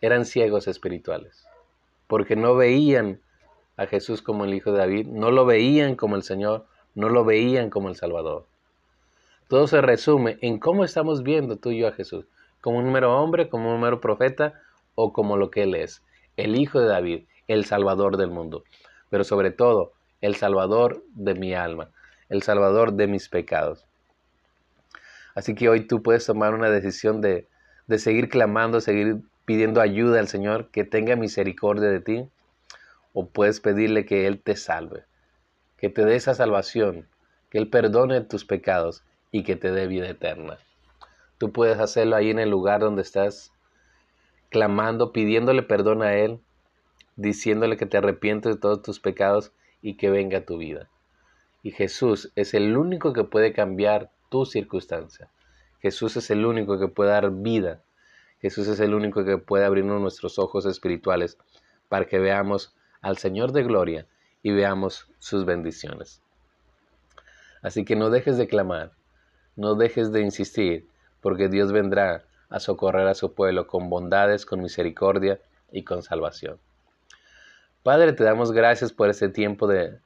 eran 0.02 0.26
ciegos 0.26 0.68
espirituales, 0.68 1.46
porque 2.08 2.36
no 2.36 2.56
veían 2.56 3.22
a 3.78 3.86
Jesús 3.86 4.24
como 4.24 4.44
el 4.44 4.56
Hijo 4.56 4.72
de 4.72 4.80
David, 4.80 5.06
no 5.06 5.30
lo 5.30 5.46
veían 5.46 5.96
como 5.96 6.16
el 6.16 6.24
Señor, 6.24 6.66
no 6.96 7.10
lo 7.10 7.26
veían 7.26 7.70
como 7.70 7.88
el 7.88 7.96
Salvador. 7.96 8.48
Todo 9.50 9.68
se 9.68 9.82
resume 9.82 10.40
en 10.42 10.58
cómo 10.58 10.84
estamos 10.84 11.22
viendo 11.22 11.58
tú 11.58 11.70
y 11.70 11.78
yo 11.78 11.90
a 11.90 11.94
Jesús, 11.94 12.26
como 12.60 12.80
un 12.80 12.86
número 12.86 13.22
hombre, 13.22 13.50
como 13.50 13.68
un 13.68 13.76
número 13.76 14.02
profeta 14.02 14.60
o 14.96 15.14
como 15.14 15.38
lo 15.38 15.52
que 15.52 15.62
Él 15.62 15.76
es, 15.76 16.02
el 16.38 16.56
Hijo 16.56 16.80
de 16.80 16.88
David, 16.88 17.26
el 17.48 17.66
Salvador 17.66 18.18
del 18.18 18.32
mundo. 18.32 18.64
Pero 19.12 19.24
sobre 19.24 19.52
todo, 19.52 19.94
el 20.22 20.36
Salvador 20.36 21.04
de 21.14 21.36
mi 21.36 21.54
alma, 21.54 21.90
el 22.30 22.44
Salvador 22.44 22.94
de 22.94 23.08
mis 23.08 23.28
pecados. 23.28 23.86
Así 25.34 25.56
que 25.56 25.70
hoy 25.70 25.88
tú 25.88 26.02
puedes 26.04 26.26
tomar 26.26 26.54
una 26.54 26.70
decisión 26.70 27.22
de, 27.22 27.48
de 27.88 28.00
seguir 28.00 28.30
clamando, 28.30 28.82
seguir 28.82 29.18
pidiendo 29.46 29.82
ayuda 29.82 30.20
al 30.20 30.28
Señor, 30.28 30.70
que 30.70 30.84
tenga 30.84 31.16
misericordia 31.16 31.90
de 31.90 32.02
ti, 32.02 32.30
o 33.14 33.28
puedes 33.28 33.60
pedirle 33.60 34.06
que 34.06 34.28
Él 34.28 34.42
te 34.42 34.56
salve, 34.56 35.04
que 35.78 35.90
te 35.90 36.06
dé 36.06 36.16
esa 36.16 36.34
salvación, 36.34 37.08
que 37.50 37.58
Él 37.58 37.68
perdone 37.68 38.22
tus 38.22 38.46
pecados 38.46 39.04
y 39.32 39.44
que 39.44 39.56
te 39.56 39.72
dé 39.72 39.88
vida 39.88 40.08
eterna. 40.08 40.58
Tú 41.38 41.52
puedes 41.52 41.80
hacerlo 41.80 42.16
ahí 42.16 42.30
en 42.30 42.40
el 42.40 42.50
lugar 42.50 42.82
donde 42.82 43.02
estás, 43.02 43.52
clamando, 44.50 45.12
pidiéndole 45.12 45.64
perdón 45.64 46.04
a 46.04 46.14
Él, 46.14 46.40
diciéndole 47.16 47.78
que 47.78 47.86
te 47.86 47.98
arrepientes 47.98 48.56
de 48.56 48.62
todos 48.62 48.82
tus 48.82 49.00
pecados 49.00 49.52
y 49.82 49.96
que 49.96 50.10
venga 50.10 50.46
tu 50.46 50.58
vida. 50.58 50.90
Y 51.64 51.72
Jesús 51.72 52.32
es 52.36 52.54
el 52.54 52.76
único 52.78 53.14
que 53.14 53.24
puede 53.24 53.54
cambiar 53.54 54.12
tu 54.30 54.46
circunstancia. 54.46 55.30
Jesús 55.82 56.18
es 56.18 56.30
el 56.32 56.46
único 56.46 56.80
que 56.80 56.88
puede 56.88 57.12
dar 57.12 57.32
vida. 57.32 57.82
Jesús 58.42 58.68
es 58.68 58.80
el 58.80 58.94
único 58.94 59.24
que 59.26 59.38
puede 59.38 59.66
abrirnos 59.66 60.02
nuestros 60.02 60.40
ojos 60.40 60.66
espirituales 60.66 61.38
para 61.90 62.06
que 62.06 62.20
veamos 62.20 62.76
al 63.02 63.18
Señor 63.18 63.52
de 63.52 63.64
gloria 63.64 64.08
y 64.44 64.52
veamos 64.52 65.08
sus 65.20 65.46
bendiciones. 65.46 66.22
Así 67.62 67.86
que 67.86 67.96
no 67.96 68.10
dejes 68.10 68.38
de 68.38 68.48
clamar, 68.48 68.92
no 69.56 69.76
dejes 69.76 70.12
de 70.12 70.22
insistir, 70.22 70.88
porque 71.22 71.48
Dios 71.48 71.72
vendrá 71.72 72.24
a 72.50 72.60
socorrer 72.60 73.08
a 73.08 73.14
su 73.14 73.34
pueblo 73.34 73.68
con 73.68 73.90
bondades, 73.90 74.46
con 74.46 74.62
misericordia 74.62 75.40
y 75.72 75.84
con 75.84 76.02
salvación. 76.02 76.60
Padre, 77.84 78.14
te 78.14 78.24
damos 78.24 78.52
gracias 78.52 78.94
por 78.94 79.10
este 79.10 79.28
tiempo 79.28 79.66
de, 79.66 79.98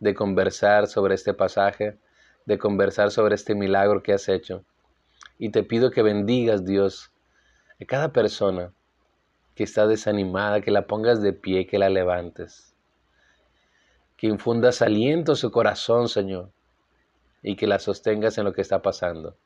de 0.00 0.14
conversar 0.14 0.88
sobre 0.88 1.14
este 1.14 1.32
pasaje, 1.32 1.96
de 2.44 2.58
conversar 2.58 3.12
sobre 3.12 3.36
este 3.36 3.54
milagro 3.54 4.02
que 4.02 4.12
has 4.12 4.28
hecho. 4.28 4.64
Y 5.38 5.50
te 5.50 5.62
pido 5.62 5.92
que 5.92 6.02
bendigas, 6.02 6.64
Dios, 6.64 7.12
a 7.80 7.84
cada 7.84 8.12
persona 8.12 8.72
que 9.54 9.62
está 9.62 9.86
desanimada, 9.86 10.60
que 10.60 10.72
la 10.72 10.88
pongas 10.88 11.22
de 11.22 11.32
pie, 11.32 11.68
que 11.68 11.78
la 11.78 11.88
levantes. 11.88 12.74
Que 14.16 14.26
infundas 14.26 14.82
aliento 14.82 15.32
a 15.32 15.36
su 15.36 15.52
corazón, 15.52 16.08
Señor, 16.08 16.50
y 17.44 17.54
que 17.54 17.68
la 17.68 17.78
sostengas 17.78 18.38
en 18.38 18.44
lo 18.44 18.52
que 18.52 18.60
está 18.60 18.82
pasando. 18.82 19.36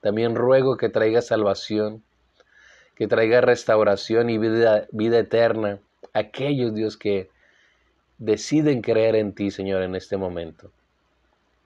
También 0.00 0.36
ruego 0.36 0.76
que 0.76 0.90
traiga 0.90 1.20
salvación, 1.22 2.04
que 2.94 3.08
traiga 3.08 3.40
restauración 3.40 4.30
y 4.30 4.38
vida, 4.38 4.86
vida 4.92 5.18
eterna 5.18 5.80
aquellos, 6.16 6.74
Dios, 6.74 6.96
que 6.96 7.30
deciden 8.18 8.80
creer 8.80 9.16
en 9.16 9.34
ti, 9.34 9.50
Señor, 9.50 9.82
en 9.82 9.94
este 9.94 10.16
momento. 10.16 10.70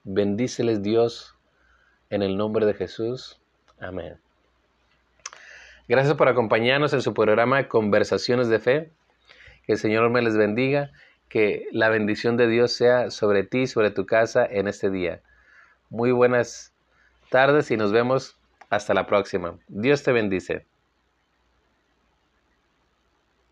Bendíceles, 0.03 0.81
Dios, 0.83 1.35
en 2.09 2.21
el 2.21 2.37
nombre 2.37 2.65
de 2.65 2.73
Jesús. 2.73 3.39
Amén. 3.79 4.17
Gracias 5.87 6.15
por 6.15 6.27
acompañarnos 6.27 6.93
en 6.93 7.01
su 7.01 7.13
programa 7.13 7.67
Conversaciones 7.67 8.49
de 8.49 8.59
Fe. 8.59 8.91
Que 9.65 9.73
el 9.73 9.77
Señor 9.77 10.09
me 10.09 10.21
les 10.21 10.37
bendiga. 10.37 10.91
Que 11.29 11.67
la 11.71 11.89
bendición 11.89 12.35
de 12.35 12.47
Dios 12.47 12.73
sea 12.73 13.09
sobre 13.09 13.43
ti, 13.43 13.67
sobre 13.67 13.91
tu 13.91 14.05
casa 14.05 14.45
en 14.45 14.67
este 14.67 14.89
día. 14.89 15.21
Muy 15.89 16.11
buenas 16.11 16.73
tardes 17.29 17.71
y 17.71 17.77
nos 17.77 17.93
vemos 17.93 18.37
hasta 18.69 18.93
la 18.93 19.07
próxima. 19.07 19.57
Dios 19.69 20.03
te 20.03 20.11
bendice. 20.11 20.65